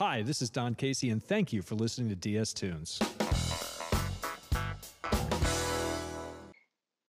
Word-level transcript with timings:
Hi, 0.00 0.22
this 0.22 0.40
is 0.40 0.50
Don 0.50 0.74
Casey, 0.74 1.10
and 1.10 1.22
thank 1.22 1.52
you 1.52 1.60
for 1.60 1.74
listening 1.74 2.08
to 2.08 2.16
DS 2.16 2.54
Tunes. 2.54 3.00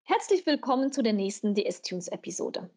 Herzlich 0.05 0.47
willkommen 0.47 0.93
zu 0.93 1.03
der 1.03 1.13
nächsten 1.13 1.53
DS 1.57 1.83
Tunes 1.83 2.07
Episode. 2.07 2.71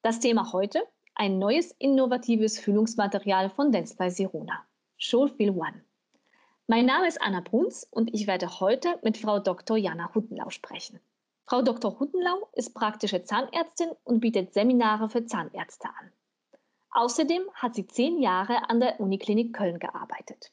Das 0.00 0.18
Thema 0.18 0.50
heute: 0.54 0.80
ein 1.14 1.38
neues 1.38 1.72
innovatives 1.78 2.58
Füllungsmaterial 2.58 3.50
von 3.50 3.70
Dance 3.70 3.94
Sirona, 4.08 4.64
Showfeel 4.96 5.50
One. 5.50 5.84
Mein 6.66 6.86
Name 6.86 7.06
ist 7.06 7.20
Anna 7.20 7.42
Bruns 7.42 7.86
und 7.90 8.14
ich 8.14 8.26
werde 8.26 8.60
heute 8.60 8.98
mit 9.02 9.18
Frau 9.18 9.40
Dr. 9.40 9.76
Jana 9.76 10.14
Huttenlau 10.14 10.48
sprechen. 10.48 11.00
Frau 11.44 11.60
Dr. 11.60 12.00
Huttenlau 12.00 12.48
ist 12.54 12.72
praktische 12.72 13.24
Zahnärztin 13.24 13.90
und 14.04 14.20
bietet 14.20 14.54
Seminare 14.54 15.10
für 15.10 15.26
Zahnärzte 15.26 15.90
an. 15.90 16.12
Außerdem 16.92 17.42
hat 17.54 17.74
sie 17.74 17.86
zehn 17.86 18.20
Jahre 18.20 18.68
an 18.68 18.80
der 18.80 19.00
Uniklinik 19.00 19.54
Köln 19.54 19.78
gearbeitet. 19.78 20.52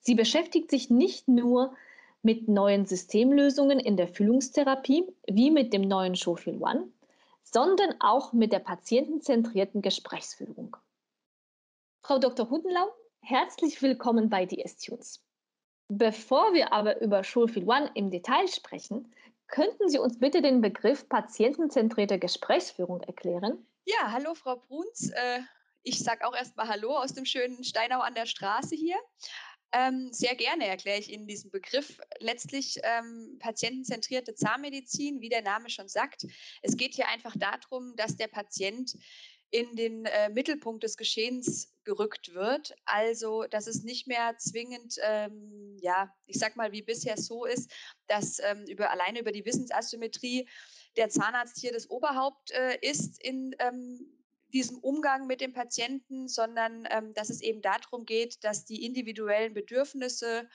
Sie 0.00 0.14
beschäftigt 0.14 0.70
sich 0.70 0.90
nicht 0.90 1.28
nur 1.28 1.74
mit 2.22 2.48
neuen 2.48 2.86
Systemlösungen 2.86 3.80
in 3.80 3.96
der 3.96 4.08
Füllungstherapie, 4.08 5.06
wie 5.26 5.50
mit 5.50 5.72
dem 5.72 5.82
neuen 5.82 6.16
Showfeel 6.16 6.60
One, 6.60 6.88
sondern 7.42 7.94
auch 8.00 8.32
mit 8.32 8.52
der 8.52 8.58
patientenzentrierten 8.58 9.80
Gesprächsführung. 9.80 10.76
Frau 12.02 12.18
Dr. 12.18 12.50
Huttenlau, 12.50 12.92
herzlich 13.20 13.80
willkommen 13.80 14.28
bei 14.28 14.46
DS 14.46 14.76
Tunes. 14.78 15.22
Bevor 15.88 16.52
wir 16.52 16.72
aber 16.72 17.00
über 17.00 17.24
Showfeel 17.24 17.68
One 17.68 17.90
im 17.94 18.10
Detail 18.10 18.46
sprechen, 18.48 19.12
Könnten 19.50 19.88
Sie 19.88 19.98
uns 19.98 20.18
bitte 20.18 20.42
den 20.42 20.60
Begriff 20.60 21.08
patientenzentrierte 21.08 22.20
Gesprächsführung 22.20 23.00
erklären? 23.00 23.66
Ja, 23.98 24.12
hallo 24.12 24.34
Frau 24.34 24.56
Bruns. 24.56 25.10
Äh, 25.10 25.40
ich 25.82 25.98
sage 25.98 26.24
auch 26.24 26.34
erstmal 26.34 26.68
Hallo 26.68 26.96
aus 26.96 27.12
dem 27.12 27.24
schönen 27.24 27.64
Steinau 27.64 27.98
an 27.98 28.14
der 28.14 28.26
Straße 28.26 28.76
hier. 28.76 28.96
Ähm, 29.72 30.12
sehr 30.12 30.36
gerne 30.36 30.68
erkläre 30.68 31.00
ich 31.00 31.10
Ihnen 31.10 31.26
diesen 31.26 31.50
Begriff. 31.50 31.98
Letztlich 32.20 32.78
ähm, 32.84 33.36
patientenzentrierte 33.40 34.34
Zahnmedizin, 34.34 35.20
wie 35.20 35.28
der 35.28 35.42
Name 35.42 35.70
schon 35.70 35.88
sagt. 35.88 36.24
Es 36.62 36.76
geht 36.76 36.94
hier 36.94 37.08
einfach 37.08 37.34
darum, 37.36 37.96
dass 37.96 38.14
der 38.14 38.28
Patient 38.28 38.94
in 39.50 39.74
den 39.74 40.04
äh, 40.04 40.28
Mittelpunkt 40.28 40.84
des 40.84 40.96
Geschehens 40.96 41.74
gerückt 41.82 42.32
wird. 42.32 42.72
Also, 42.84 43.44
dass 43.50 43.66
es 43.66 43.82
nicht 43.82 44.06
mehr 44.06 44.36
zwingend, 44.38 44.98
ähm, 45.02 45.76
ja, 45.80 46.14
ich 46.26 46.38
sag 46.38 46.54
mal, 46.54 46.70
wie 46.70 46.82
bisher 46.82 47.16
so 47.16 47.44
ist, 47.44 47.72
dass 48.06 48.38
ähm, 48.38 48.64
über, 48.68 48.90
alleine 48.90 49.18
über 49.18 49.32
die 49.32 49.44
Wissensasymmetrie 49.44 50.48
der 50.96 51.08
Zahnarzt 51.08 51.58
hier 51.58 51.72
das 51.72 51.88
Oberhaupt 51.88 52.50
äh, 52.50 52.78
ist 52.82 53.22
in 53.22 53.54
ähm, 53.58 54.20
diesem 54.52 54.78
Umgang 54.78 55.26
mit 55.26 55.40
dem 55.40 55.52
Patienten, 55.52 56.28
sondern 56.28 56.86
ähm, 56.90 57.14
dass 57.14 57.30
es 57.30 57.40
eben 57.40 57.62
darum 57.62 58.04
geht, 58.04 58.42
dass 58.44 58.64
die 58.64 58.84
individuellen 58.84 59.54
Bedürfnisse 59.54 60.48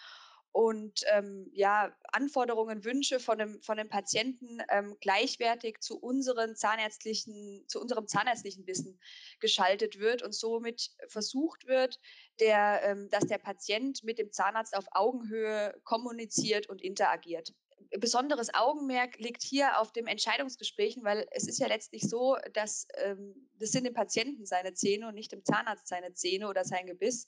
und 0.51 1.01
ähm, 1.11 1.49
ja, 1.51 1.93
Anforderungen, 2.13 2.85
Wünsche 2.85 3.19
von 3.19 3.37
dem, 3.37 3.61
von 3.61 3.75
dem 3.75 3.89
Patienten 3.89 4.59
ähm, 4.69 4.95
gleichwertig 5.01 5.81
zu 5.81 5.99
unseren 5.99 6.55
zahnärztlichen, 6.55 7.65
zu 7.67 7.81
unserem 7.81 8.07
zahnärztlichen 8.07 8.65
Wissen 8.65 8.97
geschaltet 9.41 9.99
wird 9.99 10.23
und 10.23 10.33
somit 10.33 10.91
versucht 11.09 11.67
wird, 11.67 11.99
der, 12.39 12.83
ähm, 12.83 13.09
dass 13.09 13.27
der 13.27 13.37
Patient 13.37 14.05
mit 14.05 14.17
dem 14.17 14.31
Zahnarzt 14.31 14.77
auf 14.77 14.85
Augenhöhe 14.91 15.77
kommuniziert 15.83 16.69
und 16.69 16.81
interagiert 16.81 17.53
besonderes 17.99 18.53
Augenmerk 18.53 19.17
liegt 19.17 19.43
hier 19.43 19.79
auf 19.79 19.91
dem 19.91 20.07
Entscheidungsgesprächen, 20.07 21.03
weil 21.03 21.27
es 21.31 21.47
ist 21.47 21.59
ja 21.59 21.67
letztlich 21.67 22.03
so, 22.03 22.37
dass 22.53 22.87
ähm, 22.95 23.49
das 23.59 23.71
sind 23.71 23.85
dem 23.85 23.93
Patienten 23.93 24.45
seine 24.45 24.73
Zähne 24.73 25.07
und 25.07 25.15
nicht 25.15 25.31
dem 25.31 25.43
Zahnarzt 25.43 25.87
seine 25.87 26.13
Zähne 26.13 26.47
oder 26.47 26.63
sein 26.63 26.87
Gebiss. 26.87 27.27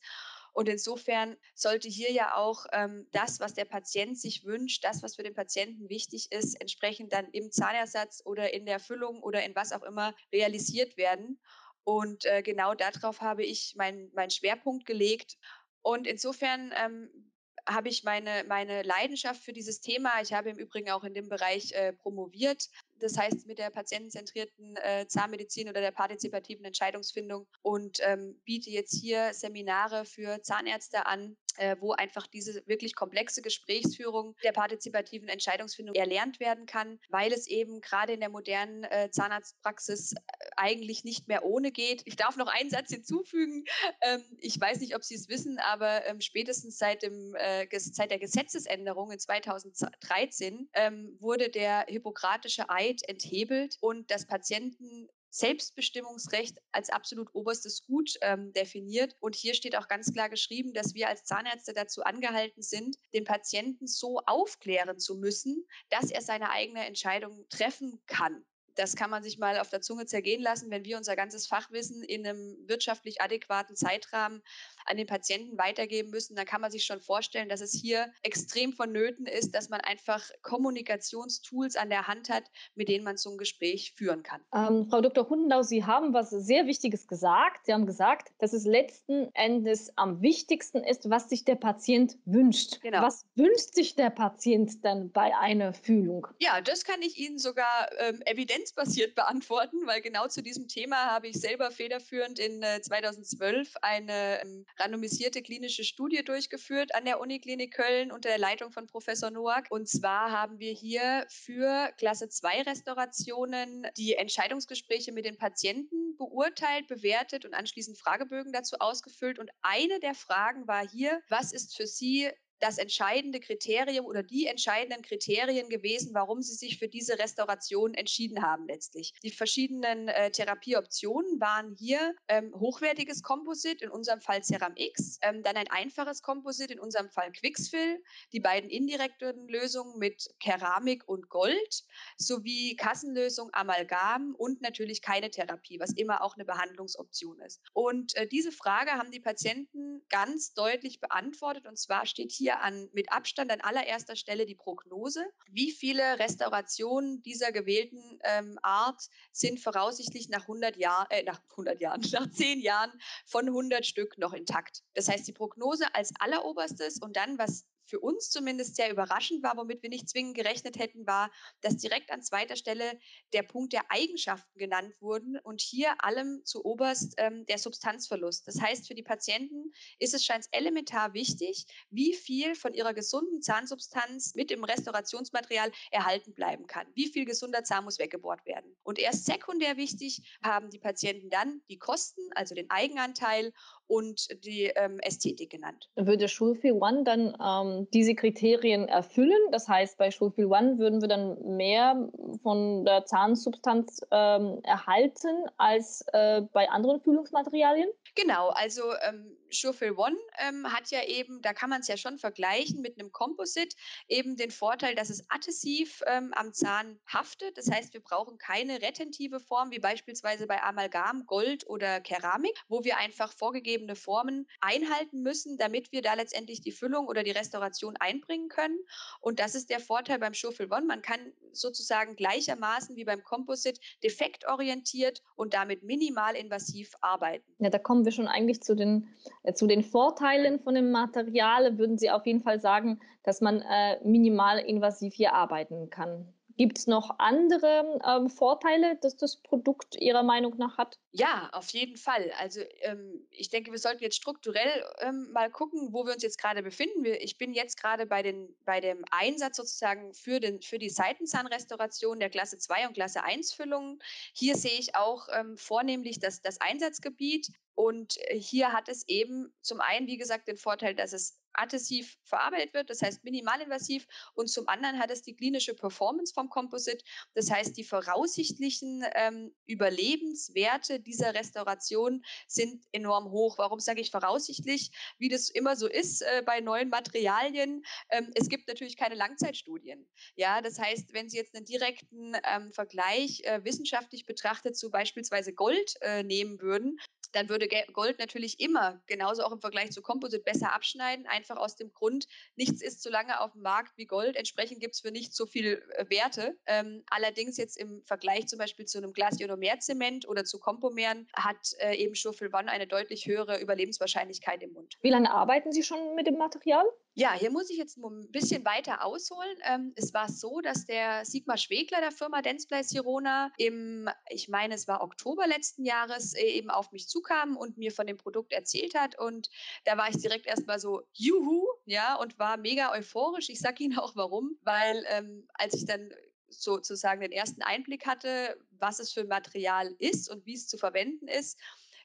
Und 0.54 0.68
insofern 0.68 1.38
sollte 1.54 1.88
hier 1.88 2.12
ja 2.12 2.36
auch 2.36 2.66
ähm, 2.72 3.08
das, 3.12 3.40
was 3.40 3.54
der 3.54 3.66
Patient 3.66 4.20
sich 4.20 4.44
wünscht, 4.44 4.84
das, 4.84 5.04
was 5.04 5.16
für 5.16 5.24
den 5.24 5.36
Patienten 5.36 5.88
wichtig 5.88 6.32
ist, 6.32 6.60
entsprechend 6.60 7.14
dann 7.14 7.30
im 7.32 7.52
Zahnersatz 7.52 8.22
oder 8.26 8.54
in 8.54 8.66
der 8.66 8.80
Füllung 8.80 9.22
oder 9.22 9.44
in 9.44 9.56
was 9.56 9.72
auch 9.72 9.84
immer 9.84 10.16
realisiert 10.34 10.98
werden. 10.98 11.40
Und 11.84 12.26
äh, 12.26 12.42
genau 12.42 12.74
darauf 12.74 13.22
habe 13.22 13.46
ich 13.46 13.76
meinen 13.78 14.12
mein 14.14 14.30
Schwerpunkt 14.30 14.86
gelegt. 14.86 15.38
Und 15.84 16.08
insofern 16.08 16.74
ähm, 16.76 17.32
habe 17.68 17.90
ich 17.90 18.04
meine, 18.04 18.46
meine 18.48 18.82
Leidenschaft 18.84 19.44
für 19.44 19.54
dieses 19.54 19.80
Thema. 19.82 20.22
Ich 20.22 20.34
habe 20.34 20.50
im 20.50 20.58
Übrigen 20.58 20.90
auch 20.90 21.04
in 21.04 21.14
dem 21.14 21.30
Bereich 21.30 21.72
äh, 21.74 21.94
promoviert. 21.94 22.70
Das 23.00 23.18
heißt, 23.18 23.48
mit 23.48 23.60
der 23.60 23.70
patientenzentrierten 23.70 24.76
äh, 24.78 25.08
Zahnmedizin 25.08 25.70
oder 25.70 25.82
der 25.82 25.92
partizipativen 25.92 26.66
Entscheidungsfindung 26.66 27.48
und 27.62 28.00
ähm, 28.02 28.40
biete 28.46 28.70
jetzt 28.70 29.00
hier 29.00 29.34
Seminare 29.34 30.06
für 30.06 30.42
Zahnärzte 30.42 31.06
an, 31.06 31.38
äh, 31.58 31.76
wo 31.80 31.94
einfach 31.94 32.28
diese 32.28 32.66
wirklich 32.68 32.96
komplexe 32.96 33.42
Gesprächsführung 33.42 34.36
der 34.44 34.52
partizipativen 34.52 35.28
Entscheidungsfindung 35.28 35.96
erlernt 35.96 36.40
werden 36.40 36.66
kann, 36.66 37.00
weil 37.10 37.32
es 37.34 37.48
eben 37.48 37.82
gerade 37.82 38.14
in 38.14 38.20
der 38.20 38.30
modernen 38.30 38.84
äh, 38.84 39.10
Zahnarztpraxis 39.12 40.14
äh, 40.14 40.18
eigentlich 40.56 41.04
nicht 41.04 41.28
mehr 41.28 41.44
ohne 41.44 41.72
geht. 41.72 42.04
Ich 42.06 42.16
darf 42.16 42.38
noch 42.38 42.48
einen 42.48 42.70
Satz 42.70 42.90
hinzufügen. 42.90 43.66
Ähm, 44.02 44.24
ich 44.40 44.60
weiß 44.60 44.80
nicht, 44.80 44.96
ob 44.96 45.04
Sie 45.04 45.16
es 45.16 45.30
wissen, 45.30 45.60
aber 45.60 46.06
ähm, 46.06 46.22
spätestens 46.22 46.78
seit, 46.78 47.04
dem, 47.04 47.36
äh, 47.36 47.68
seit 47.78 48.12
der 48.12 48.20
Gesetzesänderung 48.20 49.12
in 49.12 49.20
2013 49.20 50.70
ähm, 50.74 51.18
wurde 51.20 51.50
der 51.50 51.86
hippokratische 51.88 52.70
Eid 52.70 52.87
enthebelt 53.08 53.78
und 53.82 54.10
das 54.12 54.26
Patienten 54.26 55.08
Selbstbestimmungsrecht 55.30 56.58
als 56.72 56.90
absolut 56.90 57.30
oberstes 57.34 57.84
Gut 57.86 58.14
ähm, 58.22 58.54
definiert. 58.54 59.16
Und 59.20 59.36
hier 59.36 59.54
steht 59.54 59.76
auch 59.76 59.88
ganz 59.88 60.12
klar 60.12 60.30
geschrieben, 60.30 60.74
dass 60.74 60.96
wir 60.96 61.10
als 61.10 61.26
Zahnärzte 61.26 61.74
dazu 61.74 62.02
angehalten 62.04 62.64
sind, 62.64 62.98
den 63.14 63.24
Patienten 63.24 63.88
so 63.88 64.20
aufklären 64.26 65.00
zu 65.00 65.16
müssen, 65.16 65.68
dass 65.90 66.10
er 66.10 66.22
seine 66.22 66.50
eigene 66.50 66.86
Entscheidung 66.86 67.46
treffen 67.50 68.02
kann 68.08 68.46
das 68.78 68.96
kann 68.96 69.10
man 69.10 69.24
sich 69.24 69.38
mal 69.38 69.60
auf 69.60 69.70
der 69.70 69.82
Zunge 69.82 70.06
zergehen 70.06 70.42
lassen, 70.42 70.70
wenn 70.70 70.86
wir 70.86 70.98
unser 70.98 71.16
ganzes 71.16 71.48
Fachwissen 71.48 72.04
in 72.04 72.26
einem 72.26 72.56
wirtschaftlich 72.68 73.22
adäquaten 73.22 73.76
Zeitrahmen 73.76 74.44
an 74.88 74.98
den 74.98 75.08
Patienten 75.08 75.58
weitergeben 75.58 76.10
müssen, 76.10 76.36
dann 76.36 76.46
kann 76.46 76.62
man 76.62 76.72
sich 76.72 76.86
schon 76.86 77.00
vorstellen, 77.02 77.50
dass 77.50 77.62
es 77.62 77.74
hier 77.74 78.12
extrem 78.24 78.74
vonnöten 78.74 79.26
ist, 79.26 79.54
dass 79.54 79.70
man 79.70 79.82
einfach 79.82 80.24
Kommunikationstools 80.42 81.76
an 81.76 81.90
der 81.90 82.08
Hand 82.08 82.30
hat, 82.30 82.44
mit 82.76 82.90
denen 82.90 83.04
man 83.04 83.18
so 83.18 83.32
ein 83.32 83.38
Gespräch 83.38 83.94
führen 83.96 84.24
kann. 84.24 84.42
Ähm, 84.54 84.88
Frau 84.90 85.02
Dr. 85.02 85.30
Hundau, 85.30 85.62
Sie 85.64 85.86
haben 85.86 86.14
was 86.14 86.30
sehr 86.30 86.68
Wichtiges 86.68 87.08
gesagt. 87.08 87.66
Sie 87.66 87.74
haben 87.74 87.86
gesagt, 87.86 88.30
dass 88.40 88.54
es 88.54 88.66
letzten 88.66 89.30
Endes 89.34 89.92
am 89.98 90.22
wichtigsten 90.22 90.84
ist, 90.84 91.10
was 91.10 91.30
sich 91.30 91.46
der 91.46 91.56
Patient 91.56 92.18
wünscht. 92.26 92.82
Genau. 92.82 93.02
Was 93.02 93.26
wünscht 93.36 93.74
sich 93.74 93.96
der 93.96 94.10
Patient 94.10 94.84
dann 94.84 95.12
bei 95.12 95.36
einer 95.38 95.74
Fühlung? 95.74 96.28
Ja, 96.40 96.62
das 96.62 96.84
kann 96.84 97.02
ich 97.02 97.18
Ihnen 97.18 97.38
sogar 97.38 97.90
ähm, 98.00 98.22
evidenzbasiert 98.26 99.16
beantworten, 99.16 99.86
weil 99.86 100.02
genau 100.02 100.28
zu 100.28 100.42
diesem 100.42 100.68
Thema 100.68 101.12
habe 101.12 101.28
ich 101.28 101.40
selber 101.40 101.72
federführend 101.72 102.40
in 102.40 102.62
äh, 102.64 102.82
2012 102.82 103.76
eine 103.82 104.42
ähm, 104.42 104.66
randomisierte 104.80 105.42
klinische 105.42 105.84
Studie 105.84 106.24
durchgeführt 106.24 106.96
an 106.96 107.06
der 107.06 107.20
Uniklinik 107.20 107.74
Köln 107.74 108.12
unter 108.12 108.30
der 108.30 108.38
Leitung 108.38 108.72
von 108.72 108.88
Professor 108.88 109.32
Noack. 109.32 109.68
Und 109.70 109.88
zwar 109.88 110.32
haben 110.32 110.60
wir 110.60 110.72
hier 110.72 111.26
für 111.30 111.92
Klasse 111.98 112.30
2 112.30 112.64
Restaurationen 112.64 113.88
die 113.98 114.16
Entscheidungsgespräche 114.16 115.12
mit 115.12 115.26
den 115.26 115.38
Patienten 115.38 116.16
beurteilt, 116.18 116.88
bewertet 116.88 117.46
und 117.46 117.54
anschließend 117.54 117.98
Fragebögen 117.98 118.52
dazu 118.52 118.78
ausgefüllt. 118.80 119.40
Und 119.40 119.52
eine 119.62 120.00
der 120.00 120.14
Fragen 120.14 120.68
war 120.68 120.88
hier, 120.88 121.22
was 121.30 121.52
ist 121.54 121.76
für 121.76 121.88
Sie 121.88 122.30
das 122.60 122.78
entscheidende 122.78 123.40
Kriterium 123.40 124.06
oder 124.06 124.24
die 124.24 124.48
entscheidenden 124.48 125.02
Kriterien 125.02 125.70
gewesen, 125.70 126.14
warum 126.14 126.42
sie 126.42 126.56
sich 126.56 126.80
für 126.80 126.88
diese 126.88 127.20
Restauration 127.20 127.94
entschieden 127.94 128.42
haben 128.42 128.68
letztlich. 128.68 129.14
Die 129.24 129.32
verschiedenen 129.32 130.08
äh, 130.08 130.32
Therapieoptionen 130.32 131.40
waren 131.40 131.76
hier 131.78 132.16
ähm, 132.28 132.54
hochwertiges 132.56 133.22
Komposit, 133.22 133.82
in 133.82 133.90
unserem 133.90 134.22
Fall 134.22 134.44
Ceram 134.44 134.74
X, 134.76 135.20
ähm, 135.22 135.44
dann 135.44 135.56
ein 135.56 135.70
einfaches 135.70 136.22
Komposit, 136.22 136.72
in 136.72 136.80
unserem 136.80 137.10
Fall 137.10 137.32
Quixfill, 137.32 138.04
die 138.34 138.40
beiden 138.40 138.70
indirekten 138.70 139.48
Lösungen 139.48 139.98
mit 140.00 140.28
Keramik 140.40 141.08
und 141.08 141.30
Gold, 141.30 141.84
sowie 142.18 142.76
Kassenlösung 142.76 143.50
Amalgam 143.54 144.36
und 144.36 144.62
natürlich 144.62 145.02
keine 145.02 145.30
Therapie, 145.30 145.80
was 145.80 145.92
immer 145.94 146.24
auch 146.24 146.36
eine 146.36 146.46
Behandlungsoption 146.46 147.40
ist. 147.42 147.62
Und 147.74 148.16
äh, 148.16 148.28
diese 148.28 148.52
Frage 148.52 148.92
haben 148.92 149.12
die 149.12 149.20
Patienten 149.20 150.02
ganz 150.10 150.54
deutlich 150.54 151.00
beantwortet 151.00 151.68
und 151.68 151.78
zwar 151.78 152.06
steht 152.06 152.32
hier 152.32 152.47
hier 152.48 152.62
an, 152.62 152.90
mit 152.94 153.12
Abstand 153.12 153.52
an 153.52 153.60
allererster 153.60 154.16
Stelle 154.16 154.46
die 154.46 154.56
Prognose. 154.56 155.26
Wie 155.50 155.72
viele 155.72 156.18
Restaurationen 156.18 157.22
dieser 157.22 157.52
gewählten 157.52 158.20
ähm, 158.24 158.58
Art 158.62 159.02
sind 159.34 159.60
voraussichtlich 159.60 160.30
nach 160.30 160.44
100 160.44 160.78
Jahren, 160.78 161.08
äh, 161.10 161.24
nach 161.24 161.42
100 161.52 161.82
Jahren, 161.82 162.02
nach 162.14 162.32
10 162.32 162.62
Jahren 162.62 162.92
von 163.26 163.48
100 163.48 163.86
Stück 163.86 164.18
noch 164.18 164.32
intakt? 164.32 164.84
Das 164.94 165.10
heißt, 165.10 165.28
die 165.28 165.34
Prognose 165.34 165.94
als 165.94 166.14
alleroberstes 166.20 167.02
und 167.02 167.18
dann, 167.18 167.38
was 167.38 167.66
für 167.88 168.00
uns 168.00 168.30
zumindest 168.30 168.76
sehr 168.76 168.92
überraschend 168.92 169.44
war, 169.44 169.58
womit 169.58 169.82
wir 169.82 169.90
nicht 169.90 170.10
zwingend 170.10 170.36
gerechnet 170.36 170.78
hätten, 170.78 171.08
war, 171.08 171.32
dass 171.62 171.78
direkt 171.78 172.12
an 172.12 172.22
zweiter 172.22 172.56
Stelle 172.56 173.00
der 173.34 173.44
Punkt 173.44 173.74
der 173.74 173.90
Eigenschaften 173.90 174.58
genannt 174.60 174.94
wurden 175.00 175.38
und 175.40 175.62
hier 175.62 175.96
allem 176.04 176.42
zu 176.44 176.64
oberst 176.66 177.16
ähm, 177.18 177.46
der 177.46 177.58
Substanzverlust. 177.58 178.48
Das 178.48 178.62
heißt, 178.62 178.88
für 178.88 178.96
die 178.96 179.04
Patienten 179.04 179.72
ist 180.00 180.14
es 180.14 180.24
scheint 180.24 180.46
elementar 180.52 181.14
wichtig, 181.14 181.66
wie 181.90 182.14
viel 182.14 182.56
von 182.56 182.74
ihrer 182.74 182.94
gesunden 182.94 183.42
Zahnsubstanz 183.42 184.36
mit 184.36 184.50
dem 184.50 184.64
Restaurationsmaterial 184.64 185.72
erhalten 185.92 186.34
bleiben 186.34 186.68
kann. 186.68 186.88
Wie 186.94 187.08
viel 187.08 187.26
gesunder 187.26 187.64
Zahn 187.64 187.84
muss 187.84 188.00
weggebohrt 188.00 188.46
werden. 188.46 188.76
Und 188.84 189.00
erst 189.00 189.26
sekundär 189.26 189.78
wichtig 189.78 190.22
haben 190.44 190.70
die 190.70 190.80
Patienten 190.80 191.30
dann 191.30 191.62
die 191.70 191.78
Kosten, 191.78 192.22
also 192.36 192.56
den 192.56 192.70
Eigenanteil 192.70 193.54
und 193.88 194.28
die 194.46 194.72
ähm, 194.76 195.00
Ästhetik 195.00 195.50
genannt. 195.50 195.90
Würde 195.96 196.28
Schulfeel 196.28 196.74
One 196.74 197.04
dann 197.04 197.36
ähm, 197.42 197.88
diese 197.94 198.16
Kriterien 198.16 198.88
erfüllen? 198.88 199.40
Das 199.52 199.68
heißt, 199.68 199.98
bei 199.98 200.12
Schulfeel 200.12 200.46
One 200.46 200.78
würden 200.78 201.02
wir 201.02 201.08
dann 201.08 201.38
mehr 201.56 202.10
von 202.44 202.86
der 202.86 203.06
Zahnsubstanz 203.06 204.02
ähm, 204.12 204.60
erhalten 204.64 205.46
als 205.58 206.06
äh, 206.14 206.42
bei 206.54 206.70
anderen 206.70 207.02
Fühlungsmaterialien? 207.02 207.90
Genau, 208.16 208.50
also 208.50 208.84
ähm, 209.08 209.38
Surefil 209.52 209.94
One 209.94 210.16
ähm, 210.40 210.72
hat 210.72 210.92
ja 210.92 211.04
eben, 211.04 211.42
da 211.42 211.54
kann 211.54 211.70
man 211.70 211.82
es 211.82 211.88
ja 211.88 211.98
schon 211.98 212.18
vergleichen 212.18 212.82
mit 212.82 213.00
einem 213.00 213.12
Composite, 213.12 213.76
eben 214.08 214.36
den 214.36 214.52
Vorteil, 214.52 214.96
dass 214.96 215.10
es 215.10 215.30
adhesiv 215.30 216.02
ähm, 216.08 216.34
am 216.34 216.54
Zahn 216.54 217.00
haftet. 217.08 217.58
Das 217.58 217.70
heißt, 217.70 217.94
wir 217.94 218.02
brauchen 218.02 218.38
keine 218.38 218.82
retentive 218.82 219.40
Form, 219.40 219.72
wie 219.72 219.80
beispielsweise 219.80 220.48
bei 220.48 220.62
Amalgam, 220.62 221.26
Gold 221.26 221.68
oder 221.68 222.00
Keramik, 222.02 222.58
wo 222.68 222.84
wir 222.84 222.98
einfach 222.98 223.34
vorgegebene 223.34 223.96
Formen 223.96 224.48
einhalten 224.62 225.22
müssen, 225.22 225.58
damit 225.58 225.92
wir 225.92 226.02
da 226.02 226.14
letztendlich 226.14 226.62
die 226.62 226.72
Füllung 226.72 227.08
oder 227.08 227.24
die 227.24 227.32
Restauration 227.32 227.96
einbringen 227.98 228.50
können. 228.50 228.80
Und 229.22 229.40
das 229.40 229.56
ist 229.56 229.70
der 229.70 229.80
Vorteil 229.80 230.20
beim 230.20 230.34
Surefil 230.34 230.72
One. 230.72 230.86
Man 230.86 231.02
kann 231.02 231.20
sozusagen 231.52 232.16
gleichermaßen 232.16 232.96
wie 232.96 233.06
beim 233.06 233.24
Composite 233.24 233.80
defektorientiert 234.04 235.24
und 235.36 235.54
damit 235.54 235.84
minimal 235.84 236.36
invasiv 236.36 236.94
arbeiten. 237.02 237.46
Ja, 237.60 237.70
da 237.70 237.80
kommen 237.80 238.06
wir 238.06 238.12
schon 238.12 238.28
eigentlich 238.28 238.62
zu 238.62 238.76
den 238.76 239.10
zu 239.54 239.68
den 239.68 239.84
Vorteilen 239.84 240.60
von 240.60 240.76
dem 240.76 240.92
Material 240.92 241.78
würden 241.78 241.98
Sie 241.98 242.12
auf 242.12 242.26
jeden 242.26 242.42
Fall 242.42 242.60
sagen, 242.60 243.00
dass 243.24 243.42
man 243.42 243.62
äh, 243.62 244.00
minimal 244.04 244.60
invasiv 244.60 245.14
hier 245.14 245.34
arbeiten 245.34 245.90
kann. 245.90 246.34
Gibt 246.58 246.80
es 246.80 246.88
noch 246.88 247.20
andere 247.20 248.00
ähm, 248.04 248.30
Vorteile, 248.32 248.98
dass 249.02 249.16
das 249.16 249.38
Produkt 249.38 249.96
Ihrer 249.96 250.24
Meinung 250.24 250.58
nach 250.58 250.80
hat? 250.80 250.98
Ja, 251.12 251.50
auf 251.54 251.70
jeden 251.70 251.98
Fall. 251.98 252.32
Also 252.40 252.62
ähm, 252.82 253.28
ich 253.30 253.50
denke, 253.50 253.72
wir 253.72 253.78
sollten 253.78 254.02
jetzt 254.02 254.16
strukturell 254.16 254.84
ähm, 255.00 255.32
mal 255.32 255.52
gucken, 255.52 255.94
wo 255.94 256.04
wir 256.06 256.14
uns 256.14 256.24
jetzt 256.24 256.40
gerade 256.40 256.64
befinden. 256.64 257.06
Ich 257.06 257.38
bin 257.38 257.54
jetzt 257.54 257.80
gerade 257.80 258.08
bei, 258.08 258.24
bei 258.66 258.82
dem 258.82 259.06
Einsatz 259.12 259.58
sozusagen 259.58 260.16
für, 260.16 260.40
den, 260.40 260.60
für 260.64 260.80
die 260.80 260.90
Seitenzahnrestauration 260.90 262.20
der 262.20 262.32
Klasse 262.32 262.58
2 262.58 262.88
und 262.88 262.94
Klasse 262.96 263.24
1 263.24 263.54
Füllungen. 263.54 264.00
Hier 264.34 264.56
sehe 264.56 264.80
ich 264.80 264.96
auch 264.96 265.28
ähm, 265.32 265.58
vornehmlich 265.58 266.20
das, 266.20 266.42
das 266.42 266.60
Einsatzgebiet. 266.60 267.52
Und 267.78 268.18
äh, 268.22 268.40
hier 268.40 268.74
hat 268.74 268.90
es 268.90 269.08
eben 269.08 269.54
zum 269.62 269.82
einen, 269.82 270.08
wie 270.08 270.18
gesagt, 270.18 270.48
den 270.48 270.58
Vorteil, 270.58 270.96
dass 270.96 271.14
es 271.14 271.40
adhesiv 271.54 272.18
verarbeitet 272.24 272.74
wird, 272.74 272.90
das 272.90 273.02
heißt 273.02 273.24
minimalinvasiv. 273.24 274.08
Und 274.34 274.48
zum 274.48 274.68
anderen 274.68 275.00
hat 275.00 275.12
es 275.12 275.22
die 275.22 275.36
klinische 275.36 275.76
Performance 275.76 276.34
vom 276.34 276.50
Composite, 276.50 277.04
das 277.34 277.52
heißt 277.52 277.78
die 277.78 277.84
voraussichtlichen 277.84 279.04
ähm, 279.14 279.56
Überlebenswerte 279.66 281.00
dieser 281.00 281.34
Restauration 281.34 282.24
sind 282.48 282.84
enorm 282.92 283.30
hoch. 283.32 283.58
Warum 283.58 283.80
sage 283.80 284.02
ich 284.02 284.12
voraussichtlich? 284.12 284.92
Wie 285.20 285.30
das 285.30 285.50
immer 285.50 285.76
so 285.76 285.88
ist 285.88 286.22
äh, 286.22 286.44
bei 286.46 286.62
neuen 286.62 286.90
Materialien. 286.90 287.84
Ähm, 288.10 288.32
es 288.34 288.50
gibt 288.50 288.68
natürlich 288.68 288.98
keine 288.98 289.16
Langzeitstudien. 289.16 290.10
Ja, 290.36 290.62
das 290.62 290.80
heißt, 290.80 291.14
wenn 291.14 291.30
Sie 291.30 291.38
jetzt 291.38 291.56
einen 291.56 291.66
direkten 291.66 292.36
ähm, 292.44 292.72
Vergleich 292.72 293.42
äh, 293.44 293.64
wissenschaftlich 293.64 294.26
betrachtet 294.26 294.78
zu 294.78 294.90
beispielsweise 294.90 295.54
Gold 295.54 295.94
äh, 296.02 296.24
nehmen 296.24 296.60
würden, 296.60 297.00
dann 297.32 297.50
würde 297.50 297.67
Gold 297.94 298.20
natürlich 298.20 298.60
immer, 298.60 299.02
genauso 299.08 299.44
auch 299.44 299.52
im 299.52 299.60
Vergleich 299.60 299.92
zu 299.92 300.02
Composite, 300.02 300.44
besser 300.44 300.74
abschneiden. 300.74 301.26
Einfach 301.28 301.58
aus 301.58 301.76
dem 301.76 301.94
Grund, 301.94 302.28
nichts 302.56 302.82
ist 302.82 303.02
so 303.02 303.10
lange 303.10 303.40
auf 303.42 303.54
dem 303.54 303.62
Markt 303.62 303.98
wie 303.98 304.06
Gold. 304.06 304.36
Entsprechend 304.36 304.80
gibt 304.80 304.96
es 304.96 305.02
für 305.02 305.12
nicht 305.12 305.34
so 305.34 305.46
viel 305.46 305.84
äh, 305.96 306.10
Werte. 306.10 306.58
Ähm, 306.66 307.04
allerdings 307.10 307.58
jetzt 307.58 307.78
im 307.78 308.04
Vergleich 308.06 308.48
zum 308.48 308.60
Beispiel 308.60 308.86
zu 308.86 308.98
einem 308.98 309.14
Glasionomerzement 309.14 310.28
oder 310.28 310.46
zu 310.46 310.60
Kompomeren 310.60 311.28
hat 311.34 311.74
äh, 311.80 311.96
eben 311.96 312.16
Schurfil 312.16 312.50
One 312.54 312.72
eine 312.72 312.88
deutlich 312.88 313.26
höhere 313.26 313.60
Überlebenswahrscheinlichkeit 313.60 314.64
im 314.64 314.74
Mund. 314.74 314.98
Wie 315.02 315.10
lange 315.10 315.32
arbeiten 315.32 315.72
Sie 315.72 315.84
schon 315.84 316.16
mit 316.16 316.28
dem 316.28 316.38
Material? 316.38 316.86
Ja, 317.20 317.34
hier 317.34 317.50
muss 317.50 317.72
ich 317.72 317.78
jetzt 317.78 317.98
ein 317.98 318.30
bisschen 318.30 318.64
weiter 318.64 319.04
ausholen. 319.04 319.58
Ähm, 319.64 319.92
es 319.96 320.14
war 320.14 320.32
so, 320.32 320.62
dass 320.62 320.86
der 320.86 321.26
Sigmar 321.26 321.58
Schwegler 321.58 322.00
der 322.00 322.12
Firma 322.12 322.44
Dentsply 322.44 322.84
Sirona 322.84 323.52
im, 323.58 324.08
ich 324.30 324.50
meine, 324.50 324.76
es 324.76 324.88
war 324.88 325.02
Oktober 325.02 325.48
letzten 325.48 325.84
Jahres, 325.84 326.36
äh, 326.36 326.44
eben 326.44 326.70
auf 326.70 326.92
mich 326.92 327.08
zukam 327.08 327.58
und 327.58 327.76
mir 327.76 327.92
von 327.92 328.06
dem 328.06 328.18
Produkt 328.18 328.54
erzählt 328.54 328.94
hat. 328.94 329.18
Und 329.18 329.50
da 329.84 329.98
war 329.98 330.10
ich 330.10 330.18
direkt 330.18 330.46
erstmal 330.46 330.78
so, 330.78 331.02
juhu, 331.12 331.66
ja, 331.86 332.14
und 332.18 332.38
war 332.38 332.56
mega 332.56 332.92
euphorisch. 332.92 333.50
Ich 333.50 333.62
sage 333.62 333.84
Ihnen 333.84 333.98
auch 333.98 334.16
warum, 334.16 334.56
weil 334.62 335.04
ähm, 335.08 335.48
als 335.56 335.74
ich 335.74 335.86
dann 335.86 336.14
sozusagen 336.50 337.22
den 337.22 337.32
ersten 337.32 337.64
Einblick 337.64 338.06
hatte, 338.06 338.64
was 338.70 339.00
es 339.00 339.12
für 339.12 339.24
Material 339.24 339.92
ist 339.98 340.30
und 340.30 340.46
wie 340.46 340.54
es 340.54 340.68
zu 340.68 340.78
verwenden 340.78 341.28
ist, 341.28 341.58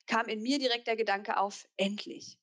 kam 0.07 0.27
in 0.29 0.41
mir 0.41 0.59
direkt 0.59 0.87
der 0.87 0.97
Gedanke 0.97 1.37
auf, 1.37 1.69
endlich 1.77 2.39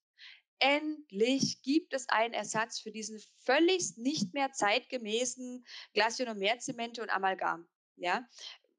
endlich 0.60 1.62
gibt 1.62 1.94
es 1.94 2.08
einen 2.10 2.34
Ersatz 2.34 2.80
für 2.80 2.92
diesen 2.92 3.22
völlig 3.40 3.98
nicht 3.98 4.34
mehr 4.34 4.52
zeitgemäßen 4.52 5.66
Glasionomerzemente 5.94 7.02
und 7.02 7.10
Amalgam. 7.10 7.68
Ja, 7.96 8.28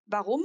warum? 0.06 0.42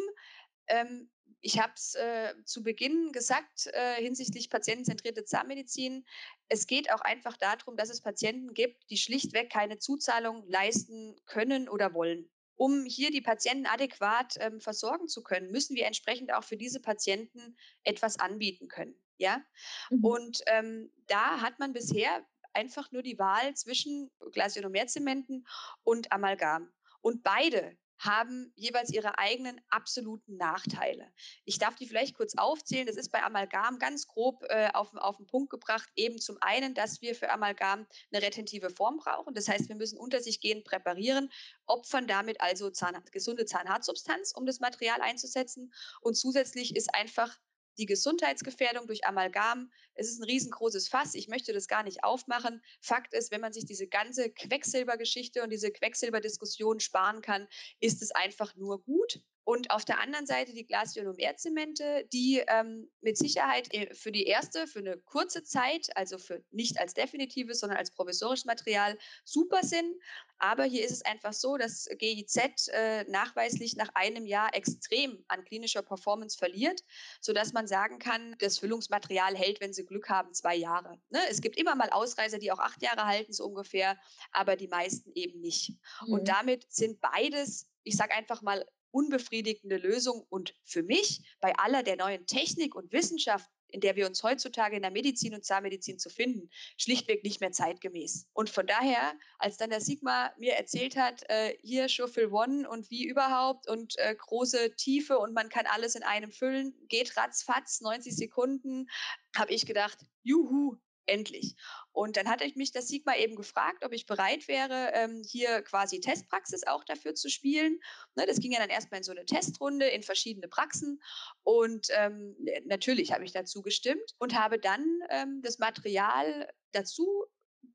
Ähm, 0.67 1.09
ich 1.41 1.59
habe 1.59 1.73
es 1.75 1.93
äh, 1.93 2.33
zu 2.43 2.63
Beginn 2.63 3.11
gesagt 3.11 3.67
äh, 3.67 4.01
hinsichtlich 4.01 4.49
patientenzentrierte 4.49 5.25
Zahnmedizin. 5.25 6.03
Es 6.49 6.65
geht 6.65 6.91
auch 6.91 7.01
einfach 7.01 7.37
darum, 7.37 7.77
dass 7.77 7.89
es 7.89 8.01
Patienten 8.01 8.53
gibt, 8.53 8.89
die 8.89 8.97
schlichtweg 8.97 9.51
keine 9.51 9.77
Zuzahlung 9.77 10.43
leisten 10.47 11.15
können 11.25 11.69
oder 11.69 11.93
wollen. 11.93 12.31
Um 12.55 12.85
hier 12.85 13.11
die 13.11 13.21
Patienten 13.21 13.67
adäquat 13.67 14.35
ähm, 14.39 14.59
versorgen 14.59 15.07
zu 15.07 15.21
können, 15.21 15.51
müssen 15.51 15.75
wir 15.75 15.85
entsprechend 15.85 16.33
auch 16.33 16.43
für 16.43 16.57
diese 16.57 16.79
Patienten 16.79 17.55
etwas 17.83 18.17
anbieten 18.17 18.67
können. 18.67 18.95
Ja, 19.17 19.41
mhm. 19.89 20.03
und 20.03 20.41
ähm, 20.47 20.91
da 21.07 21.41
hat 21.41 21.59
man 21.59 21.73
bisher 21.73 22.25
einfach 22.53 22.91
nur 22.91 23.01
die 23.01 23.19
Wahl 23.19 23.53
zwischen 23.55 24.11
Glasionomerzementen 24.31 25.45
und 25.83 26.11
Amalgam. 26.11 26.71
Und 27.01 27.23
beide 27.23 27.77
haben 27.97 28.51
jeweils 28.55 28.91
ihre 28.91 29.17
eigenen 29.17 29.61
absoluten 29.69 30.37
Nachteile. 30.37 31.11
Ich 31.45 31.59
darf 31.59 31.75
die 31.75 31.87
vielleicht 31.87 32.15
kurz 32.15 32.35
aufzählen. 32.37 32.85
Das 32.85 32.97
ist 32.97 33.11
bei 33.11 33.23
Amalgam 33.23 33.79
ganz 33.79 34.07
grob 34.07 34.43
äh, 34.49 34.69
auf, 34.73 34.93
auf 34.95 35.17
den 35.17 35.27
Punkt 35.27 35.49
gebracht. 35.49 35.89
Eben 35.95 36.19
zum 36.19 36.37
einen, 36.41 36.73
dass 36.73 37.01
wir 37.01 37.15
für 37.15 37.29
Amalgam 37.29 37.87
eine 38.11 38.21
retentive 38.21 38.69
Form 38.69 38.97
brauchen. 38.97 39.33
Das 39.33 39.47
heißt, 39.47 39.69
wir 39.69 39.75
müssen 39.75 39.97
unter 39.97 40.21
sich 40.21 40.41
gehen 40.41 40.63
präparieren, 40.63 41.31
opfern 41.65 42.07
damit 42.07 42.41
also 42.41 42.69
Zahn, 42.69 43.01
gesunde 43.11 43.45
Zahnhartsubstanz, 43.45 44.33
um 44.35 44.45
das 44.45 44.59
Material 44.59 45.01
einzusetzen. 45.01 45.73
Und 46.01 46.15
zusätzlich 46.15 46.75
ist 46.75 46.93
einfach 46.93 47.37
die 47.77 47.85
Gesundheitsgefährdung 47.85 48.87
durch 48.87 49.05
Amalgam. 49.05 49.71
Es 49.93 50.09
ist 50.09 50.19
ein 50.19 50.25
riesengroßes 50.25 50.87
Fass. 50.87 51.15
Ich 51.15 51.27
möchte 51.27 51.53
das 51.53 51.67
gar 51.67 51.83
nicht 51.83 52.03
aufmachen. 52.03 52.61
Fakt 52.81 53.13
ist, 53.13 53.31
wenn 53.31 53.41
man 53.41 53.53
sich 53.53 53.65
diese 53.65 53.87
ganze 53.87 54.29
Quecksilbergeschichte 54.29 55.43
und 55.43 55.51
diese 55.51 55.71
Quecksilberdiskussion 55.71 56.79
sparen 56.79 57.21
kann, 57.21 57.47
ist 57.79 58.01
es 58.01 58.11
einfach 58.11 58.55
nur 58.55 58.81
gut. 58.83 59.21
Und 59.45 59.69
auf 59.69 59.85
der 59.85 59.99
anderen 59.99 60.25
Seite 60.25 60.53
die 60.53 60.65
Glasionomerzemente, 60.65 62.07
die 62.11 62.43
ähm, 62.47 62.89
mit 63.01 63.15
Sicherheit 63.15 63.71
äh, 63.75 63.93
für 63.93 64.11
die 64.11 64.25
erste, 64.25 64.65
für 64.65 64.79
eine 64.79 64.97
kurze 64.97 65.43
Zeit, 65.43 65.95
also 65.95 66.17
für 66.17 66.43
nicht 66.49 66.79
als 66.79 66.95
definitives, 66.95 67.59
sondern 67.59 67.77
als 67.77 67.91
provisorisches 67.91 68.45
Material 68.45 68.97
super 69.23 69.61
sind. 69.61 69.93
Aber 70.39 70.63
hier 70.63 70.83
ist 70.83 70.91
es 70.91 71.01
einfach 71.03 71.31
so, 71.31 71.57
dass 71.57 71.87
GIZ 71.99 72.69
äh, 72.69 73.03
nachweislich 73.03 73.75
nach 73.75 73.89
einem 73.93 74.25
Jahr 74.25 74.53
extrem 74.55 75.23
an 75.27 75.45
klinischer 75.45 75.83
Performance 75.83 76.35
verliert, 76.35 76.81
sodass 77.21 77.53
man 77.53 77.67
sagen 77.67 77.99
kann, 77.99 78.35
das 78.39 78.57
Füllungsmaterial 78.57 79.37
hält, 79.37 79.61
wenn 79.61 79.73
sie 79.73 79.85
Glück 79.85 80.09
haben, 80.09 80.33
zwei 80.33 80.55
Jahre. 80.55 80.99
Ne? 81.11 81.19
Es 81.29 81.39
gibt 81.39 81.57
immer 81.57 81.75
mal 81.75 81.91
Ausreißer, 81.91 82.39
die 82.39 82.51
auch 82.51 82.59
acht 82.59 82.81
Jahre 82.81 83.05
halten, 83.05 83.31
so 83.31 83.45
ungefähr, 83.45 83.95
aber 84.31 84.55
die 84.55 84.67
meisten 84.67 85.11
eben 85.13 85.39
nicht. 85.39 85.73
Mhm. 86.01 86.13
Und 86.13 86.27
damit 86.27 86.65
sind 86.73 86.99
beides 86.99 87.69
ich 87.85 87.95
sage 87.95 88.15
einfach 88.15 88.41
mal, 88.41 88.65
unbefriedigende 88.95 89.75
Lösung 89.75 90.25
und 90.29 90.55
für 90.63 90.81
mich 90.81 91.21
bei 91.41 91.53
aller 91.57 91.83
der 91.83 91.97
neuen 91.97 92.25
Technik 92.27 92.75
und 92.75 92.93
Wissenschaft, 92.93 93.49
in 93.67 93.81
der 93.81 93.97
wir 93.97 94.07
uns 94.07 94.23
heutzutage 94.23 94.77
in 94.77 94.83
der 94.83 94.91
Medizin 94.91 95.35
und 95.35 95.43
Zahnmedizin 95.43 95.99
zu 95.99 96.09
finden, 96.09 96.49
schlichtweg 96.77 97.21
nicht 97.21 97.41
mehr 97.41 97.51
zeitgemäß. 97.51 98.29
Und 98.31 98.49
von 98.49 98.65
daher, 98.65 99.13
als 99.37 99.57
dann 99.57 99.69
der 99.69 99.81
Sigma 99.81 100.31
mir 100.37 100.53
erzählt 100.53 100.95
hat, 100.95 101.29
äh, 101.29 101.57
hier 101.61 101.89
Schurfil 101.89 102.27
One 102.27 102.69
und 102.69 102.89
wie 102.89 103.05
überhaupt 103.05 103.67
und 103.67 103.97
äh, 103.97 104.15
große 104.15 104.77
Tiefe 104.77 105.19
und 105.19 105.33
man 105.33 105.49
kann 105.49 105.65
alles 105.65 105.95
in 105.95 106.03
einem 106.03 106.31
füllen, 106.31 106.73
geht 106.87 107.17
ratzfatz, 107.17 107.81
90 107.81 108.15
Sekunden, 108.15 108.87
habe 109.35 109.53
ich 109.53 109.65
gedacht, 109.65 109.97
juhu, 110.23 110.77
endlich. 111.05 111.55
Und 111.91 112.17
dann 112.17 112.29
hatte 112.29 112.43
ich 112.43 112.55
mich 112.55 112.71
das 112.71 112.87
Sigma 112.87 113.15
eben 113.15 113.35
gefragt, 113.35 113.85
ob 113.85 113.93
ich 113.93 114.05
bereit 114.05 114.47
wäre, 114.47 114.91
ähm, 114.93 115.23
hier 115.25 115.61
quasi 115.61 115.99
Testpraxis 115.99 116.65
auch 116.67 116.83
dafür 116.83 117.15
zu 117.15 117.29
spielen. 117.29 117.79
Ne, 118.15 118.25
das 118.25 118.39
ging 118.39 118.51
ja 118.51 118.59
dann 118.59 118.69
erstmal 118.69 118.99
in 118.99 119.03
so 119.03 119.11
eine 119.11 119.25
Testrunde 119.25 119.87
in 119.87 120.03
verschiedene 120.03 120.47
Praxen. 120.47 121.01
Und 121.43 121.87
ähm, 121.91 122.35
natürlich 122.65 123.11
habe 123.11 123.23
ich 123.23 123.31
dazu 123.31 123.61
gestimmt 123.61 124.15
und 124.17 124.37
habe 124.37 124.59
dann 124.59 124.99
ähm, 125.09 125.41
das 125.43 125.59
Material 125.59 126.49
dazu 126.71 127.25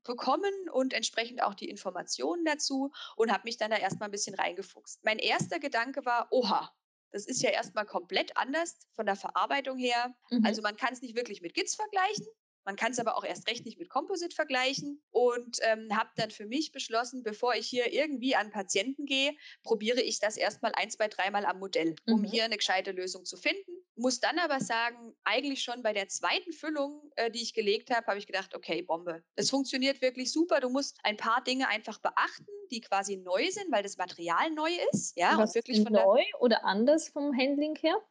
bekommen 0.03 0.53
und 0.71 0.93
entsprechend 0.93 1.43
auch 1.43 1.53
die 1.53 1.69
Informationen 1.69 2.45
dazu 2.45 2.91
und 3.15 3.31
habe 3.31 3.43
mich 3.45 3.57
dann 3.57 3.71
da 3.71 3.77
erstmal 3.77 4.09
ein 4.09 4.11
bisschen 4.11 4.35
reingefuchst. 4.35 5.03
Mein 5.03 5.19
erster 5.19 5.59
Gedanke 5.59 6.05
war, 6.05 6.27
oha, 6.31 6.71
das 7.11 7.25
ist 7.25 7.41
ja 7.41 7.49
erstmal 7.49 7.85
komplett 7.85 8.35
anders 8.37 8.77
von 8.93 9.05
der 9.05 9.15
Verarbeitung 9.15 9.77
her. 9.77 10.15
Mhm. 10.29 10.45
Also 10.45 10.61
man 10.61 10.77
kann 10.77 10.93
es 10.93 11.01
nicht 11.01 11.15
wirklich 11.15 11.41
mit 11.41 11.53
GITS 11.53 11.75
vergleichen. 11.75 12.27
Man 12.65 12.75
kann 12.75 12.91
es 12.91 12.99
aber 12.99 13.17
auch 13.17 13.23
erst 13.23 13.47
recht 13.47 13.65
nicht 13.65 13.79
mit 13.79 13.89
Composite 13.89 14.35
vergleichen 14.35 15.01
und 15.11 15.57
ähm, 15.61 15.95
habe 15.95 16.09
dann 16.15 16.31
für 16.31 16.45
mich 16.45 16.71
beschlossen, 16.71 17.23
bevor 17.23 17.55
ich 17.55 17.67
hier 17.67 17.91
irgendwie 17.91 18.35
an 18.35 18.51
Patienten 18.51 19.05
gehe, 19.05 19.33
probiere 19.63 20.01
ich 20.01 20.19
das 20.19 20.37
erstmal 20.37 20.71
ein, 20.75 20.89
zwei, 20.89 21.07
dreimal 21.07 21.45
am 21.45 21.59
Modell, 21.59 21.95
um 22.07 22.21
mhm. 22.21 22.25
hier 22.25 22.45
eine 22.45 22.57
gescheite 22.57 22.91
Lösung 22.91 23.25
zu 23.25 23.37
finden. 23.37 23.71
Muss 23.95 24.19
dann 24.19 24.39
aber 24.39 24.59
sagen, 24.59 25.15
eigentlich 25.23 25.63
schon 25.63 25.83
bei 25.83 25.93
der 25.93 26.07
zweiten 26.07 26.53
Füllung, 26.53 27.11
äh, 27.15 27.29
die 27.29 27.41
ich 27.41 27.53
gelegt 27.53 27.89
habe, 27.89 28.07
habe 28.07 28.17
ich 28.17 28.27
gedacht, 28.27 28.55
okay, 28.55 28.81
Bombe. 28.81 29.23
Es 29.35 29.49
funktioniert 29.49 30.01
wirklich 30.01 30.31
super. 30.31 30.59
Du 30.59 30.69
musst 30.69 30.99
ein 31.03 31.17
paar 31.17 31.43
Dinge 31.43 31.67
einfach 31.67 31.99
beachten, 31.99 32.47
die 32.71 32.81
quasi 32.81 33.17
neu 33.17 33.49
sind, 33.49 33.71
weil 33.71 33.83
das 33.83 33.97
Material 33.97 34.49
neu 34.51 34.71
ist. 34.91 35.17
Ja, 35.17 35.37
Was 35.37 35.49
und 35.49 35.55
wirklich 35.55 35.83
von 35.83 35.93
neu 35.93 36.23
oder 36.39 36.63
anders 36.63 37.09
vom 37.09 37.37
Handling 37.37 37.75
her? 37.75 38.01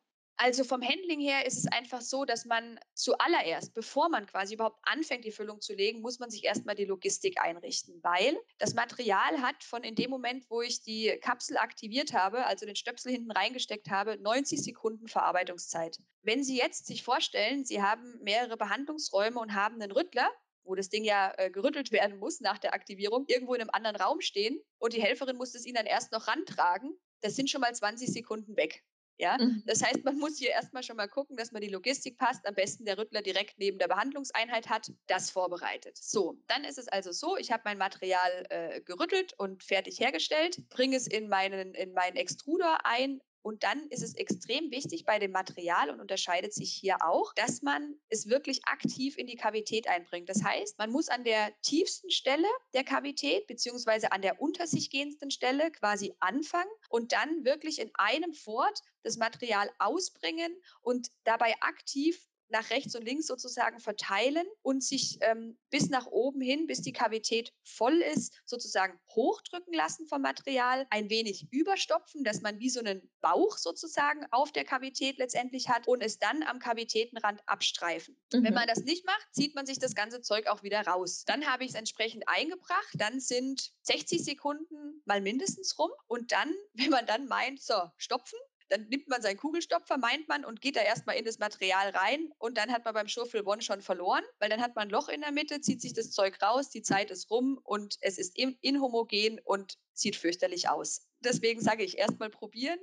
Also 0.43 0.65
vom 0.65 0.81
Handling 0.83 1.21
her 1.21 1.45
ist 1.45 1.59
es 1.59 1.67
einfach 1.67 2.01
so, 2.01 2.25
dass 2.25 2.47
man 2.47 2.81
zuallererst, 2.95 3.75
bevor 3.75 4.09
man 4.09 4.25
quasi 4.25 4.55
überhaupt 4.55 4.79
anfängt, 4.85 5.27
die 5.27 5.33
Füllung 5.33 5.61
zu 5.61 5.75
legen, 5.75 6.01
muss 6.01 6.19
man 6.19 6.31
sich 6.31 6.45
erstmal 6.45 6.75
die 6.75 6.87
Logistik 6.87 7.39
einrichten, 7.39 8.03
weil 8.03 8.39
das 8.57 8.73
Material 8.73 9.43
hat 9.43 9.63
von 9.63 9.85
in 9.85 9.97
dem 9.97 10.09
Moment, 10.09 10.49
wo 10.49 10.63
ich 10.63 10.81
die 10.81 11.15
Kapsel 11.21 11.59
aktiviert 11.59 12.15
habe, 12.15 12.47
also 12.47 12.65
den 12.65 12.75
Stöpsel 12.75 13.13
hinten 13.13 13.31
reingesteckt 13.33 13.91
habe, 13.91 14.17
90 14.17 14.63
Sekunden 14.63 15.09
Verarbeitungszeit. 15.09 15.99
Wenn 16.23 16.43
Sie 16.43 16.57
jetzt 16.57 16.87
sich 16.87 17.03
vorstellen, 17.03 17.67
Sie 17.67 17.83
haben 17.83 18.19
mehrere 18.23 18.57
Behandlungsräume 18.57 19.39
und 19.39 19.55
haben 19.55 19.75
einen 19.75 19.93
Rüttler, 19.93 20.31
wo 20.65 20.75
das 20.75 20.89
Ding 20.89 21.05
ja 21.05 21.35
äh, 21.37 21.51
gerüttelt 21.51 21.93
werden 21.93 22.19
muss 22.19 22.41
nach 22.41 22.57
der 22.57 22.73
Aktivierung, 22.73 23.27
irgendwo 23.29 23.53
in 23.53 23.61
einem 23.61 23.71
anderen 23.75 23.97
Raum 23.97 24.23
stehen 24.23 24.59
und 24.79 24.95
die 24.95 25.03
Helferin 25.03 25.37
muss 25.37 25.55
es 25.55 25.67
Ihnen 25.67 25.77
dann 25.77 25.85
erst 25.85 26.13
noch 26.13 26.29
rantragen, 26.29 26.99
das 27.21 27.37
sind 27.37 27.51
schon 27.51 27.61
mal 27.61 27.75
20 27.75 28.11
Sekunden 28.11 28.57
weg. 28.57 28.83
Ja? 29.21 29.37
Mhm. 29.39 29.63
Das 29.67 29.83
heißt, 29.83 30.05
man 30.05 30.19
muss 30.19 30.39
hier 30.39 30.51
erstmal 30.51 30.83
schon 30.83 30.97
mal 30.97 31.09
gucken, 31.09 31.37
dass 31.37 31.53
man 31.53 31.61
die 31.61 31.69
Logistik 31.69 32.17
passt. 32.19 32.47
Am 32.47 32.55
besten 32.55 32.85
der 32.85 32.99
Rüttler 32.99 33.23
direkt 33.23 33.59
neben 33.59 33.79
der 33.79 33.89
Behandlungseinheit 33.89 34.69
hat, 34.69 34.91
das 35.07 35.31
vorbereitet. 35.31 35.99
So, 35.99 36.39
dann 36.47 36.65
ist 36.65 36.79
es 36.79 36.89
also 36.89 37.13
so, 37.13 37.37
ich 37.37 37.53
habe 37.53 37.63
mein 37.65 37.79
Material 37.79 38.47
äh, 38.49 38.81
gerüttelt 38.81 39.35
und 39.37 39.63
fertig 39.63 40.01
hergestellt, 40.01 40.59
bringe 40.71 40.97
es 40.97 41.07
in 41.07 41.29
meinen, 41.29 41.75
in 41.75 41.93
meinen 41.93 42.17
Extruder 42.17 42.79
ein, 42.85 43.21
und 43.43 43.63
dann 43.63 43.87
ist 43.89 44.03
es 44.03 44.15
extrem 44.15 44.71
wichtig 44.71 45.05
bei 45.05 45.19
dem 45.19 45.31
Material 45.33 45.91
und 45.91 46.01
unterscheidet 46.01 46.53
sich 46.53 46.73
hier 46.73 46.97
auch, 47.01 47.33
dass 47.35 47.63
man 47.63 47.95
es 48.09 48.29
wirklich 48.29 48.61
aktiv 48.67 49.17
in 49.17 49.27
die 49.27 49.37
Kavität 49.37 49.89
einbringt. 49.89 50.29
Das 50.29 50.45
heißt, 50.45 50.79
man 50.79 50.91
muss 50.91 51.09
an 51.09 51.25
der 51.25 51.51
tiefsten 51.63 52.11
Stelle 52.11 52.49
der 52.75 52.85
Kavität 52.85 53.47
beziehungsweise 53.47 54.13
an 54.13 54.23
der 54.23 54.41
unter 54.41 54.67
sich 54.67 54.91
gehenden 54.91 55.31
Stelle 55.31 55.71
quasi 55.71 56.15
anfangen 56.21 56.71
und 56.89 57.13
dann 57.13 57.45
wirklich 57.45 57.79
in 57.79 57.91
einem 57.95 58.35
Fort 58.35 58.81
das 59.03 59.17
Material 59.17 59.71
ausbringen 59.79 60.55
und 60.83 61.09
dabei 61.25 61.55
aktiv 61.61 62.30
nach 62.51 62.71
rechts 62.71 62.95
und 62.95 63.05
links 63.05 63.27
sozusagen 63.27 63.81
verteilen 63.81 64.47
und 64.63 64.83
sich 64.83 65.19
ähm, 65.23 65.59
bis 65.71 65.89
nach 65.89 66.07
oben 66.07 66.41
hin, 66.41 66.67
bis 66.67 66.83
die 66.83 66.93
Kavität 66.93 67.53
voll 67.65 68.03
ist, 68.15 68.41
sozusagen 68.45 68.99
hochdrücken 69.15 69.73
lassen 69.73 70.07
vom 70.07 70.23
Material, 70.23 70.87
ein 70.91 71.11
wenig 71.11 71.47
überstopfen, 71.51 72.25
dass 72.25 72.41
man 72.41 72.59
wie 72.59 72.71
so 72.71 72.81
einen 72.81 73.11
Bauch 73.21 73.57
sozusagen 73.59 74.27
auf 74.31 74.53
der 74.53 74.65
Kavität 74.65 75.19
letztendlich 75.19 75.69
hat 75.69 75.87
und 75.87 76.03
es 76.03 76.19
dann 76.19 76.43
am 76.43 76.59
Kavitätenrand 76.59 77.41
abstreifen. 77.47 78.17
Mhm. 78.33 78.45
Wenn 78.45 78.55
man 78.55 78.67
das 78.67 78.81
nicht 78.81 79.07
macht, 79.07 79.27
zieht 79.33 79.55
man 79.55 79.67
sich 79.67 79.79
das 79.79 79.95
ganze 79.95 80.21
Zeug 80.21 80.47
auch 80.49 80.63
wieder 80.63 80.81
raus. 80.87 81.25
Dann 81.27 81.47
habe 81.47 81.65
ich 81.65 81.71
es 81.71 81.77
entsprechend 81.77 82.29
eingebracht, 82.29 82.95
dann 82.95 83.21
sind 83.21 83.73
60 83.83 84.25
Sekunden 84.25 85.03
mal 85.05 85.21
mindestens 85.21 85.79
rum 85.79 85.91
und 86.07 86.33
dann, 86.33 86.53
wenn 86.75 86.91
man 86.91 87.07
dann 87.07 87.27
meint, 87.27 87.63
so, 87.63 87.75
stopfen, 87.97 88.39
dann 88.71 88.89
nimmt 88.89 89.09
man 89.09 89.21
seinen 89.21 89.37
Kugelstopfer, 89.37 89.99
meint 89.99 90.29
man, 90.29 90.45
und 90.45 90.61
geht 90.61 90.77
da 90.77 90.81
erstmal 90.81 91.17
in 91.17 91.25
das 91.25 91.39
Material 91.39 91.91
rein 91.91 92.33
und 92.39 92.57
dann 92.57 92.73
hat 92.73 92.85
man 92.85 92.95
beim 92.95 93.09
Shuffle 93.09 93.45
One 93.45 93.63
schon 93.63 93.83
verloren, 93.83 94.25
weil 94.39 94.49
dann 94.49 94.63
hat 94.63 94.77
man 94.77 94.89
ein 94.89 94.91
Loch 94.91 95.09
in 95.09 95.21
der 95.21 95.33
Mitte, 95.33 95.61
zieht 95.61 95.83
sich 95.83 95.93
das 95.93 96.13
Zeug 96.13 96.41
raus, 96.41 96.71
die 96.71 96.83
Zeit 96.83 97.11
ist 97.11 97.31
rum 97.31 97.61
und 97.65 97.97
es 98.01 98.17
ist 98.19 98.39
inhomogen 98.39 99.41
und 99.45 99.77
sieht 99.93 100.17
fürchterlich 100.17 100.69
aus. 100.69 101.07
Deswegen 101.19 101.61
sage 101.61 101.83
ich 101.85 101.99
erstmal 101.99 102.31
probieren. 102.31 102.79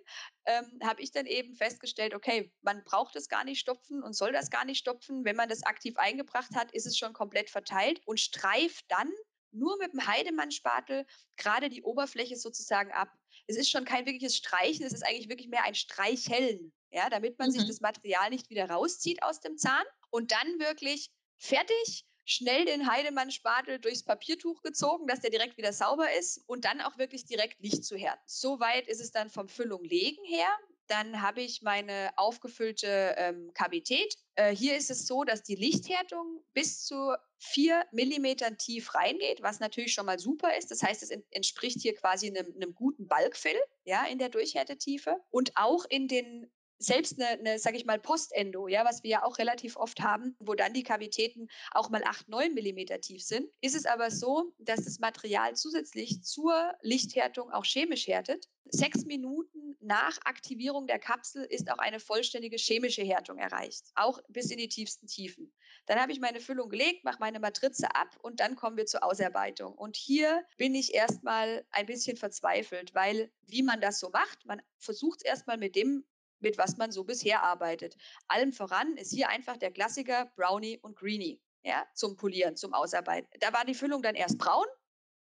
Ähm, 0.46 0.80
habe 0.84 1.02
ich 1.02 1.12
dann 1.12 1.26
eben 1.26 1.56
festgestellt, 1.56 2.14
okay, 2.14 2.54
man 2.62 2.84
braucht 2.84 3.16
es 3.16 3.30
gar 3.30 3.44
nicht 3.44 3.60
stopfen 3.60 4.04
und 4.04 4.14
soll 4.14 4.32
das 4.32 4.52
gar 4.52 4.66
nicht 4.66 4.80
stopfen. 4.80 5.26
Wenn 5.26 5.36
man 5.36 5.50
das 5.50 5.64
aktiv 5.64 5.98
eingebracht 5.98 6.52
hat, 6.54 6.72
ist 6.72 6.86
es 6.86 6.98
schon 6.98 7.14
komplett 7.14 7.50
verteilt 7.50 8.02
und 8.06 8.20
streift 8.20 8.86
dann 8.90 9.12
nur 9.52 9.78
mit 9.78 9.94
dem 9.94 10.06
Heidemann-Spatel 10.06 11.06
gerade 11.38 11.70
die 11.70 11.82
Oberfläche 11.82 12.36
sozusagen 12.36 12.92
ab 12.92 13.10
es 13.48 13.58
ist 13.58 13.70
schon 13.70 13.86
kein 13.86 14.06
wirkliches 14.06 14.36
Streichen, 14.36 14.86
es 14.86 14.94
ist 14.94 15.06
eigentlich 15.06 15.30
wirklich 15.30 15.48
mehr 15.48 15.64
ein 15.64 15.76
Streicheln, 15.76 16.74
ja, 16.92 17.10
damit 17.10 17.40
man 17.40 17.50
mhm. 17.50 17.54
sich 17.54 17.68
das 17.68 17.82
Material 17.82 18.30
nicht 18.30 18.50
wieder 18.50 18.70
rauszieht 18.70 19.24
aus 19.24 19.40
dem 19.40 19.58
Zahn 19.58 19.84
und 20.10 20.32
dann 20.32 20.60
wirklich 20.60 21.10
fertig, 21.38 22.06
schnell 22.26 22.66
den 22.66 22.92
Heidemann-Spatel 22.92 23.80
durchs 23.80 24.04
Papiertuch 24.04 24.62
gezogen, 24.62 25.08
dass 25.08 25.22
der 25.22 25.30
direkt 25.30 25.58
wieder 25.58 25.72
sauber 25.72 26.12
ist 26.20 26.44
und 26.46 26.66
dann 26.66 26.82
auch 26.82 26.98
wirklich 26.98 27.26
direkt 27.26 27.60
Licht 27.62 27.86
zu 27.86 27.96
härten. 27.96 28.22
Soweit 28.26 28.88
ist 28.88 29.00
es 29.00 29.12
dann 29.12 29.30
vom 29.30 29.48
Füllung 29.48 29.84
legen 29.86 30.24
her. 30.26 30.50
Dann 30.88 31.22
habe 31.22 31.42
ich 31.42 31.62
meine 31.62 32.12
aufgefüllte 32.18 33.16
ähm, 33.18 33.52
Kavität. 33.54 34.14
Äh, 34.36 34.54
hier 34.54 34.76
ist 34.76 34.90
es 34.90 35.08
so, 35.08 35.24
dass 35.24 35.44
die 35.44 35.56
Lichthärtung 35.56 36.44
bis 36.54 36.84
zu 36.86 37.16
vier 37.40 37.86
Millimetern 37.92 38.58
tief 38.58 38.94
reingeht, 38.96 39.42
was 39.42 39.60
natürlich 39.60 39.94
schon 39.94 40.06
mal 40.06 40.20
super 40.20 40.58
ist. 40.58 40.72
Das 40.72 40.82
heißt, 40.84 41.04
es 41.04 41.12
entspricht 41.32 41.82
hier 41.82 41.96
quasi 41.96 42.28
einem, 42.28 42.54
einem 42.56 42.74
guten 42.74 43.08
Balkfill 43.08 43.58
ja, 43.86 44.06
in 44.06 44.18
der 44.18 44.30
Durchhärtetiefe. 44.30 45.18
Und 45.30 45.52
auch 45.56 45.86
in 45.90 46.08
den 46.08 46.52
selbst 46.80 47.20
eine, 47.20 47.40
eine 47.40 47.60
sage 47.60 47.78
ich 47.78 47.86
mal, 47.86 48.00
Postendo, 48.00 48.68
ja, 48.68 48.86
was 48.86 49.04
wir 49.04 49.10
ja 49.10 49.24
auch 49.24 49.38
relativ 49.38 49.78
oft 49.78 50.02
haben, 50.02 50.36
wo 50.40 50.54
dann 50.54 50.74
die 50.74 50.84
Kavitäten 50.84 51.48
auch 51.72 51.90
mal 51.90 52.04
8, 52.04 52.30
9 52.30 52.54
Millimeter 52.54 53.02
tief 53.02 53.24
sind, 53.24 53.50
ist 53.62 53.76
es 53.76 53.86
aber 53.86 54.12
so, 54.12 54.54
dass 54.60 54.84
das 54.84 55.00
Material 55.00 55.56
zusätzlich 55.56 56.22
zur 56.24 56.74
Lichthärtung 56.82 57.52
auch 57.52 57.66
chemisch 57.66 58.08
härtet. 58.08 58.48
Sechs 58.70 59.06
Minuten 59.06 59.78
nach 59.80 60.20
Aktivierung 60.26 60.88
der 60.88 61.00
Kapsel 61.00 61.46
ist 61.46 61.72
auch 61.72 61.80
eine 61.80 62.00
vollständige 62.00 62.58
chemische 62.58 63.04
Härtung 63.04 63.38
erreicht, 63.38 63.86
auch 63.96 64.20
bis 64.28 64.52
in 64.52 64.58
die 64.58 64.70
tiefsten 64.70 65.08
Tiefen. 65.08 65.54
Dann 65.88 66.00
habe 66.00 66.12
ich 66.12 66.20
meine 66.20 66.40
Füllung 66.40 66.70
gelegt, 66.70 67.04
mache 67.04 67.18
meine 67.20 67.40
Matrize 67.40 67.88
ab 67.96 68.16
und 68.22 68.40
dann 68.40 68.56
kommen 68.56 68.78
wir 68.78 68.86
zur 68.86 69.04
Ausarbeitung. 69.04 69.74
Und 69.74 69.96
hier 69.96 70.46
bin 70.58 70.76
ich 70.76 70.94
erstmal 70.94 71.66
ein 71.72 71.86
bisschen 71.86 72.18
verzweifelt, 72.18 72.94
weil 72.94 73.32
wie 73.48 73.64
man 73.64 73.82
das 73.82 74.00
so 74.00 74.10
macht, 74.10 74.46
man 74.46 74.62
versucht 74.78 75.22
es 75.22 75.26
erstmal 75.26 75.58
mit 75.58 75.76
dem 75.76 76.06
mit 76.40 76.60
was 76.60 76.78
man 76.78 76.92
so 76.92 77.04
bisher 77.04 77.42
arbeitet. 77.42 77.98
Allem 78.28 78.54
voran 78.54 78.96
ist 78.98 79.12
hier 79.12 79.30
einfach 79.30 79.58
der 79.58 79.72
Klassiker 79.72 80.32
Brownie 80.36 80.78
und 80.78 80.96
Greenie 80.96 81.42
ja, 81.64 81.86
zum 81.96 82.16
Polieren, 82.16 82.56
zum 82.56 82.74
Ausarbeiten. 82.74 83.28
Da 83.40 83.54
war 83.54 83.66
die 83.66 83.74
Füllung 83.74 84.02
dann 84.02 84.16
erst 84.16 84.38
braun 84.38 84.68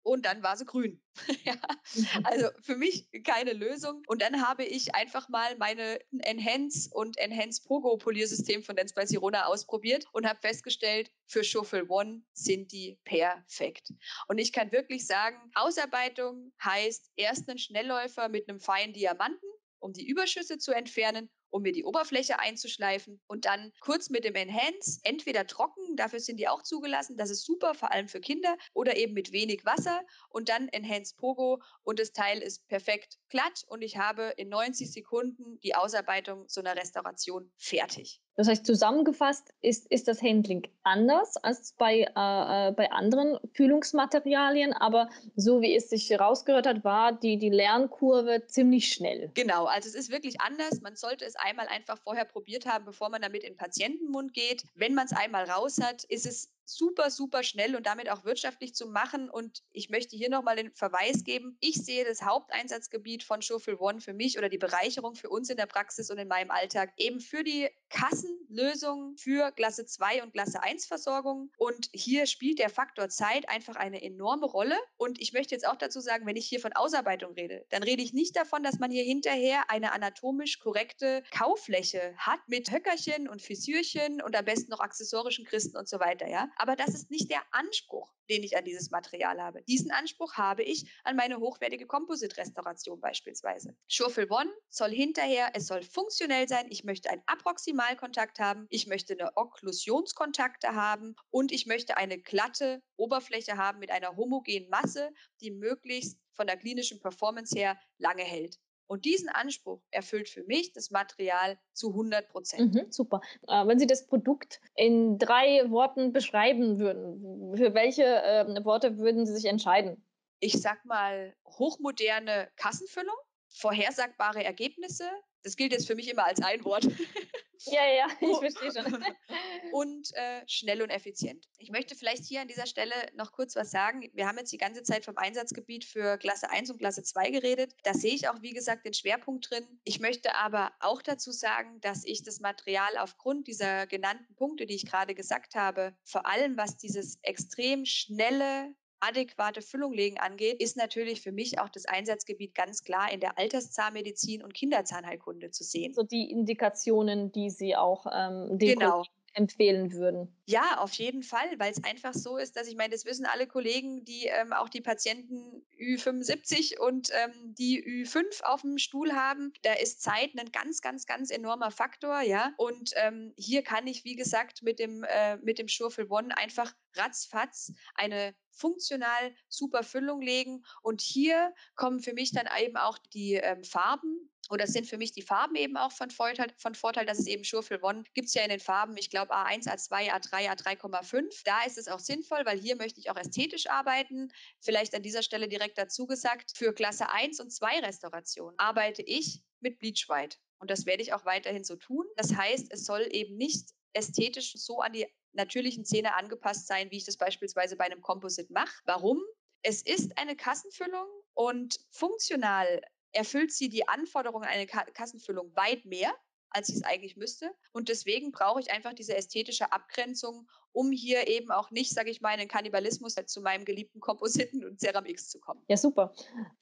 und 0.05 0.27
dann 0.27 0.43
war 0.43 0.57
sie 0.57 0.65
grün. 0.65 1.03
ja, 1.45 1.55
mhm. 1.95 2.07
also 2.25 2.49
für 2.63 2.77
mich 2.77 3.09
keine 3.25 3.53
Lösung. 3.53 4.03
Und 4.07 4.23
dann 4.23 4.47
habe 4.47 4.65
ich 4.65 4.95
einfach 4.95 5.29
mal 5.29 5.57
meine 5.57 5.99
Enhance 6.21 6.91
und 6.93 7.19
Enhance 7.19 7.63
Pogo 7.65 7.97
Poliersystem 7.97 8.63
von 8.63 8.77
Dance 8.77 8.95
by 8.95 9.07
Sirona 9.07 9.47
ausprobiert 9.47 10.05
und 10.13 10.29
habe 10.29 10.39
festgestellt, 10.41 11.11
für 11.27 11.43
Shuffle 11.43 11.87
One 11.89 12.23
sind 12.33 12.71
die 12.71 13.01
perfekt. 13.05 13.93
Und 14.29 14.39
ich 14.39 14.53
kann 14.53 14.71
wirklich 14.73 15.07
sagen, 15.07 15.39
Ausarbeitung 15.55 16.53
heißt 16.63 17.11
erst 17.17 17.49
einen 17.49 17.59
Schnellläufer 17.59 18.29
mit 18.29 18.49
einem 18.49 18.61
feinen 18.61 18.93
Diamanten 18.93 19.49
um 19.85 19.93
die 19.93 20.07
Überschüsse 20.07 20.57
zu 20.57 20.73
entfernen, 20.73 21.29
um 21.55 21.63
mir 21.63 21.73
die 21.73 21.85
Oberfläche 21.85 22.41
einzuschleifen 22.41 23.21
und 23.29 23.45
dann 23.45 23.73
kurz 23.79 24.11
mit 24.11 24.25
dem 24.25 24.35
Enhance, 24.35 24.99
entweder 25.05 25.47
trocken, 25.47 25.95
dafür 25.95 26.19
sind 26.19 26.39
die 26.39 26.49
auch 26.49 26.63
zugelassen, 26.63 27.17
das 27.17 27.31
ist 27.31 27.45
super, 27.45 27.75
vor 27.75 27.93
allem 27.93 28.09
für 28.09 28.21
Kinder, 28.21 28.57
oder 28.73 28.97
eben 28.97 29.15
mit 29.15 29.31
wenig 29.31 29.65
Wasser 29.65 30.03
und 30.31 30.49
dann 30.49 30.69
Enhance 30.69 31.15
Pogo 31.17 31.63
und 31.85 32.01
das 32.01 32.11
Teil 32.11 32.43
ist 32.43 32.67
perfekt 32.67 33.19
glatt 33.29 33.63
und 33.69 33.83
ich 33.83 33.97
habe 33.97 34.35
in 34.37 34.49
90 34.49 34.91
Sekunden 34.91 35.61
die 35.61 35.77
Ausarbeitung 35.77 36.45
so 36.49 36.61
einer 36.61 36.75
Restauration 36.75 37.53
fertig. 37.57 38.24
Das 38.37 38.49
heißt, 38.49 38.67
zusammengefasst 38.67 39.55
ist, 39.61 39.87
ist 39.91 40.09
das 40.09 40.21
Handling 40.23 40.67
anders 40.83 41.37
als 41.37 41.73
bei, 41.79 42.01
äh, 42.01 42.69
äh, 42.69 42.73
bei 42.73 42.91
anderen 42.91 43.39
Kühlungsmaterialien, 43.55 44.73
aber 44.73 45.09
so 45.37 45.61
wie 45.61 45.77
es 45.77 45.89
sich 45.89 46.11
herausgehört 46.11 46.67
hat, 46.67 46.85
war 46.85 47.13
die, 47.13 47.39
die 47.39 47.51
Lernkurve 47.51 48.47
ziemlich 48.47 48.93
schnell. 48.93 49.31
Genau, 49.35 49.67
also 49.67 49.89
es 49.89 49.95
ist 49.95 50.11
wirklich 50.11 50.41
anders. 50.41 50.81
Man 50.81 50.97
sollte 50.97 51.25
es 51.25 51.37
einmal 51.37 51.69
einfach 51.69 51.99
vorher 51.99 52.25
probiert 52.25 52.67
haben, 52.67 52.85
bevor 52.85 53.09
man 53.09 53.23
damit 53.23 53.45
in 53.45 53.53
den 53.53 53.57
Patientenmund 53.57 54.35
geht. 54.35 54.65
Wenn 54.75 54.95
man 54.95 55.07
es 55.07 55.13
einmal 55.13 55.49
raus 55.49 55.81
hat, 55.81 56.05
ist 56.05 56.27
es 56.27 56.54
super, 56.65 57.11
super 57.11 57.43
schnell 57.43 57.77
und 57.77 57.87
damit 57.87 58.11
auch 58.11 58.25
wirtschaftlich 58.25 58.75
zu 58.75 58.87
machen. 58.87 59.31
Und 59.31 59.63
ich 59.71 59.91
möchte 59.91 60.17
hier 60.17 60.31
nochmal 60.31 60.57
den 60.57 60.73
Verweis 60.73 61.25
geben. 61.25 61.57
Ich 61.61 61.77
sehe 61.77 62.05
das 62.05 62.23
Haupteinsatzgebiet 62.23 63.23
von 63.23 63.43
Schofel 63.43 63.77
One 63.79 64.01
für 64.01 64.15
mich 64.15 64.39
oder 64.39 64.49
die 64.49 64.59
Bereicherung 64.59 65.15
für 65.15 65.29
uns 65.29 65.51
in 65.51 65.57
der 65.57 65.67
Praxis 65.67 66.11
und 66.11 66.19
in 66.19 66.29
meinem 66.29 66.51
Alltag 66.51 66.93
eben 66.97 67.21
für 67.21 67.45
die 67.45 67.69
Kassenlösung 67.89 69.17
für 69.17 69.53
Klasse 69.53 69.87
2 69.87 70.23
und 70.23 70.33
Klasse 70.33 70.63
1 70.63 70.87
Versorgung. 70.87 71.51
Und 71.57 71.89
hier 71.93 72.27
spielt 72.27 72.59
der 72.59 72.71
Faktor 72.71 73.09
Zeit 73.09 73.49
einfach 73.49 73.77
eine 73.77 74.03
enorme 74.03 74.47
Rolle. 74.47 74.77
Und 74.97 75.21
ich 75.21 75.33
möchte 75.33 75.55
jetzt 75.55 75.67
auch 75.67 75.77
dazu 75.77 76.01
sagen, 76.01 76.27
wenn 76.27 76.37
ich 76.37 76.47
hier 76.47 76.61
von 76.61 76.73
Ausarbeitung 76.73 77.35
rede, 77.35 77.67
dann 77.71 77.83
rede 77.83 78.03
ich 78.03 78.13
nicht 78.13 78.37
davon, 78.37 78.63
dass 78.63 78.79
man 78.79 78.91
hier 78.91 79.05
hinterher 79.05 79.71
eine 79.71 79.93
anatomisch 79.93 80.59
korrekte 80.59 81.23
Kauffläche 81.31 82.15
hat 82.19 82.41
mit 82.47 82.71
Höckerchen 82.71 83.29
und 83.29 83.43
Fissürchen 83.43 84.21
und 84.23 84.37
am 84.37 84.45
besten 84.45 84.71
noch 84.71 84.81
accessorischen 84.81 85.45
Christen 85.45 85.77
und 85.77 85.89
so 85.89 86.01
weiter, 86.01 86.29
ja. 86.29 86.49
Aber 86.57 86.77
das 86.77 86.95
ist 86.95 87.11
nicht 87.11 87.31
der 87.31 87.43
Anspruch, 87.51 88.13
den 88.29 88.43
ich 88.43 88.57
an 88.57 88.65
dieses 88.65 88.91
Material 88.91 89.41
habe. 89.41 89.63
Diesen 89.65 89.91
Anspruch 89.91 90.35
habe 90.35 90.63
ich 90.63 90.91
an 91.05 91.17
meine 91.17 91.39
hochwertige 91.39 91.87
Composite-Restauration 91.87 93.01
beispielsweise. 93.01 93.77
Schurfel 93.89 94.27
One 94.31 94.51
soll 94.69 94.91
hinterher, 94.91 95.51
es 95.55 95.67
soll 95.67 95.83
funktionell 95.83 96.49
sein. 96.49 96.67
Ich 96.71 96.85
möchte 96.85 97.11
einen 97.11 97.23
Approximalkontakt 97.27 98.39
haben. 98.39 98.67
Ich 98.71 98.87
möchte 98.87 99.15
eine 99.15 99.37
Okklusionskontakte 99.37 100.75
haben 100.75 101.15
und 101.31 101.53
ich 101.53 101.67
möchte 101.67 101.97
eine 101.97 102.19
glatte 102.19 102.83
Oberfläche 102.97 103.57
haben 103.57 103.79
mit 103.79 103.91
einer 103.91 104.17
homogenen 104.17 104.69
Masse, 104.69 105.11
die 105.41 105.51
möglichst 105.51 106.19
von 106.33 106.47
der 106.47 106.57
klinischen 106.57 107.01
Performance 107.01 107.57
her 107.57 107.79
lange 107.99 108.23
hält. 108.23 108.59
Und 108.87 109.05
diesen 109.05 109.29
Anspruch 109.29 109.81
erfüllt 109.91 110.29
für 110.29 110.45
mich 110.45 110.73
das 110.73 110.91
Material 110.91 111.59
zu 111.73 111.91
100 111.91 112.29
Prozent. 112.29 112.75
Mhm, 112.75 112.93
super. 112.93 113.21
Äh, 113.49 113.67
wenn 113.67 113.79
Sie 113.79 113.87
das 113.87 114.07
Produkt 114.07 114.61
in 114.77 115.19
drei 115.19 115.71
Worten 115.71 116.13
beschreiben 116.13 116.79
würden, 116.79 117.57
für 117.57 117.75
welche 117.75 118.05
äh, 118.05 118.65
Worte 118.65 118.99
würden 118.99 119.27
Sie 119.27 119.35
sich 119.35 119.47
entscheiden? 119.47 120.05
Ich 120.41 120.61
sag 120.61 120.85
mal 120.85 121.35
hochmoderne 121.47 122.51
Kassenfüllung, 122.57 123.17
vorhersagbare 123.49 124.45
Ergebnisse. 124.45 125.05
Das 125.43 125.57
gilt 125.57 125.73
jetzt 125.73 125.87
für 125.87 125.95
mich 125.95 126.11
immer 126.11 126.27
als 126.27 126.43
ein 126.43 126.65
Wort. 126.65 126.87
Ja, 127.67 127.87
ja, 127.87 128.07
ich 128.21 128.39
verstehe 128.39 128.73
schon. 128.73 129.05
und 129.73 130.15
äh, 130.15 130.43
schnell 130.47 130.83
und 130.83 130.91
effizient. 130.91 131.49
Ich 131.59 131.71
möchte 131.71 131.95
vielleicht 131.95 132.25
hier 132.25 132.41
an 132.41 132.49
dieser 132.49 132.67
Stelle 132.67 132.95
noch 133.15 133.33
kurz 133.33 133.57
was 133.57 133.71
sagen. 133.71 134.09
Wir 134.13 134.27
haben 134.27 134.39
jetzt 134.39 134.53
die 134.53 134.59
ganze 134.59 134.83
Zeit 134.83 135.05
vom 135.05 135.17
Einsatzgebiet 135.17 135.85
für 135.85 136.19
Klasse 136.19 136.51
1 136.51 136.71
und 136.71 136.79
Klasse 136.79 137.03
2 137.03 137.31
geredet. 137.31 137.75
Da 137.83 137.95
sehe 137.95 138.15
ich 138.15 138.29
auch, 138.29 138.43
wie 138.43 138.53
gesagt, 138.53 138.85
den 138.85 138.95
Schwerpunkt 138.95 139.51
drin. 139.51 139.67
Ich 139.85 140.01
möchte 140.01 140.35
aber 140.37 140.73
auch 140.81 141.03
dazu 141.03 141.33
sagen, 141.33 141.81
dass 141.81 142.05
ich 142.05 142.23
das 142.23 142.41
Material 142.41 142.99
aufgrund 142.99 143.47
dieser 143.47 143.87
genannten 143.87 144.35
Punkte, 144.35 144.67
die 144.67 144.75
ich 144.75 144.87
gerade 144.87 145.15
gesagt 145.15 145.55
habe, 145.55 145.97
vor 146.05 146.27
allem 146.27 146.57
was 146.57 146.77
dieses 146.77 147.19
extrem 147.23 147.85
schnelle 147.85 148.75
adäquate 149.09 149.63
Füllung 149.63 149.93
legen 149.93 150.19
angeht, 150.19 150.61
ist 150.61 150.77
natürlich 150.77 151.21
für 151.21 151.33
mich 151.33 151.59
auch 151.59 151.69
das 151.69 151.87
Einsatzgebiet 151.87 152.55
ganz 152.55 152.83
klar 152.83 153.13
in 153.13 153.21
der 153.21 153.39
Alterszahnmedizin 153.39 154.43
und 154.43 154.55
Kinderzahnheilkunde 154.55 155.51
zu 155.51 155.65
sehen. 155.65 155.95
So 155.95 156.03
die 156.03 156.31
Indikationen, 156.31 157.33
die 157.33 157.51
Sie 157.51 157.77
auch 157.77 158.07
ähm, 158.07 158.59
den 158.59 158.79
genau. 158.79 159.05
Empfehlen 159.35 159.93
würden. 159.93 160.35
Ja, 160.47 160.79
auf 160.79 160.93
jeden 160.93 161.23
Fall, 161.23 161.59
weil 161.59 161.73
es 161.73 161.83
einfach 161.83 162.15
so 162.15 162.37
ist, 162.37 162.55
dass 162.57 162.69
ich 162.69 162.77
meine, 162.77 162.91
das 162.91 163.05
wissen 163.05 163.27
alle 163.27 163.47
Kollegen, 163.49 164.05
die 164.05 164.27
ähm, 164.27 164.53
auch 164.53 164.69
die 164.69 164.81
Patienten 164.81 165.67
Ü75 165.77 166.79
und 166.79 167.11
ähm, 167.13 167.55
die 167.55 167.83
Ü5 167.83 168.43
auf 168.43 168.61
dem 168.61 168.79
Stuhl 168.79 169.13
haben. 169.13 169.53
Da 169.63 169.73
ist 169.73 170.03
Zeit 170.03 170.31
ein 170.39 170.53
ganz, 170.53 170.83
ganz, 170.83 171.07
ganz 171.07 171.31
enormer 171.31 171.71
Faktor, 171.71 172.21
ja. 172.21 172.53
Und 172.59 172.91
ähm, 172.95 173.33
hier 173.37 173.63
kann 173.63 173.87
ich, 173.87 174.05
wie 174.05 174.17
gesagt, 174.17 174.63
mit 174.63 174.79
dem, 174.79 175.03
äh, 175.03 175.37
mit 175.39 175.59
dem 175.59 175.69
Schurfel 175.69 176.07
One 176.09 176.37
einfach 176.37 176.73
ratzfatz 176.95 177.73
eine 177.95 178.35
funktional 178.51 179.35
super 179.49 179.83
Füllung 179.83 180.21
legen. 180.21 180.63
Und 180.83 181.01
hier 181.01 181.55
kommen 181.75 182.01
für 182.01 182.13
mich 182.13 182.33
dann 182.33 182.49
eben 182.63 182.77
auch 182.77 182.99
die 182.99 183.35
ähm, 183.35 183.65
Farben 183.65 184.31
oder 184.51 184.67
sind 184.67 184.87
für 184.87 184.99
mich 184.99 185.13
die 185.13 185.23
Farben 185.23 185.55
eben 185.57 185.77
auch 185.77 185.93
von 185.93 186.11
Vorteil, 186.11 186.53
von 186.57 186.75
Vorteil 186.75 187.07
dass 187.07 187.19
es 187.19 187.27
eben 187.27 187.45
Schurfel 187.45 187.79
One 187.83 188.05
gibt 188.15 188.29
es 188.29 188.35
ja 188.35 188.43
in 188.43 188.51
den 188.51 188.61
Farben, 188.61 188.97
ich 188.97 189.11
glaube 189.11 189.35
A1, 189.35 189.67
A2, 189.67 190.11
A3, 190.11 190.51
A3,5. 190.51 191.43
Da 191.45 191.65
ist 191.65 191.79
es 191.79 191.89
auch 191.89 192.01
sinnvoll, 192.01 192.45
weil 192.45 192.59
hier 192.59 192.77
möchte 192.77 193.01
ich 193.01 193.11
auch 193.11 193.17
ästhetisch 193.17 193.69
arbeiten. 193.69 194.33
Vielleicht 194.61 194.95
an 194.95 195.03
dieser 195.03 195.23
Stelle 195.23 195.49
direkt 195.49 195.79
dazu 195.79 196.07
gesagt, 196.07 196.53
für 196.57 196.73
Klasse 196.73 197.11
1 197.11 197.41
und 197.41 197.51
2 197.51 197.81
Restauration 197.81 198.55
arbeite 198.57 199.03
ich 199.03 199.43
mit 199.61 199.79
Bleach 199.79 200.09
White. 200.09 200.37
Und 200.59 200.71
das 200.71 200.87
werde 200.87 201.03
ich 201.03 201.13
auch 201.13 201.25
weiterhin 201.25 201.65
so 201.65 201.77
tun. 201.77 202.07
Das 202.17 202.35
heißt, 202.35 202.73
es 202.73 202.85
soll 202.85 203.07
eben 203.11 203.37
nicht 203.37 203.71
ästhetisch 203.93 204.55
so 204.55 204.81
an 204.81 204.93
die 204.93 205.07
natürlichen 205.33 205.85
Zähne 205.85 206.15
angepasst 206.15 206.67
sein, 206.67 206.91
wie 206.91 206.99
ich 206.99 207.05
das 207.05 207.17
beispielsweise 207.17 207.77
bei 207.77 207.85
einem 207.85 208.03
Composite 208.03 208.53
mache. 208.53 208.75
Warum? 208.85 209.23
Es 209.63 209.83
ist 209.83 210.17
eine 210.19 210.37
Kassenfüllung 210.37 211.07
und 211.35 211.79
funktional 211.91 212.81
erfüllt 213.15 213.53
sie 213.53 213.69
die 213.69 213.89
Anforderungen 213.89 214.47
einer 214.47 214.67
Kassenfüllung 214.67 215.55
weit 215.57 215.85
mehr, 215.85 216.13
als 216.51 216.69
sie 216.69 216.75
es 216.75 216.85
eigentlich 216.85 217.17
müsste. 217.17 217.51
Und 217.73 217.89
deswegen 217.89 218.31
brauche 218.31 218.61
ich 218.61 218.71
einfach 218.71 218.93
diese 218.93 219.17
ästhetische 219.17 219.73
Abgrenzung, 219.73 220.49
um 220.73 220.93
hier 220.93 221.29
eben 221.29 221.51
auch 221.51 221.71
nicht, 221.71 221.93
sage 221.93 222.11
ich 222.11 222.21
mal, 222.21 222.33
in 222.33 222.41
den 222.41 222.49
Kannibalismus 222.49 223.15
zu 223.27 223.41
meinem 223.41 223.65
geliebten 223.65 224.01
Kompositen 224.01 224.65
und 224.65 224.81
Ceramix 224.81 225.29
zu 225.29 225.41
kommen. 225.41 225.63
Ja, 225.69 225.77
super. 225.77 226.15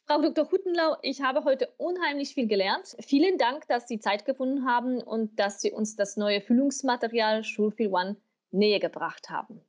Frau 0.06 0.20
Dr. 0.20 0.50
Huttenlau, 0.50 0.96
ich 1.02 1.22
habe 1.22 1.44
heute 1.44 1.72
unheimlich 1.76 2.34
viel 2.34 2.46
gelernt. 2.46 2.96
Vielen 3.00 3.38
Dank, 3.38 3.66
dass 3.68 3.86
Sie 3.86 4.00
Zeit 4.00 4.24
gefunden 4.24 4.66
haben 4.66 5.02
und 5.02 5.38
dass 5.38 5.60
Sie 5.60 5.72
uns 5.72 5.96
das 5.96 6.16
neue 6.16 6.40
Füllungsmaterial 6.40 7.44
Schulfil 7.44 7.88
One 7.88 8.16
näher 8.50 8.80
gebracht 8.80 9.30
haben. 9.30 9.62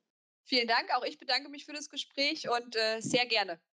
Vielen 0.46 0.68
Dank. 0.68 0.90
Auch 0.96 1.04
ich 1.04 1.18
bedanke 1.18 1.50
mich 1.50 1.66
für 1.66 1.74
das 1.74 1.90
Gespräch 1.90 2.50
und 2.50 2.76
äh, 2.76 3.00
sehr 3.02 3.26
gerne. 3.26 3.60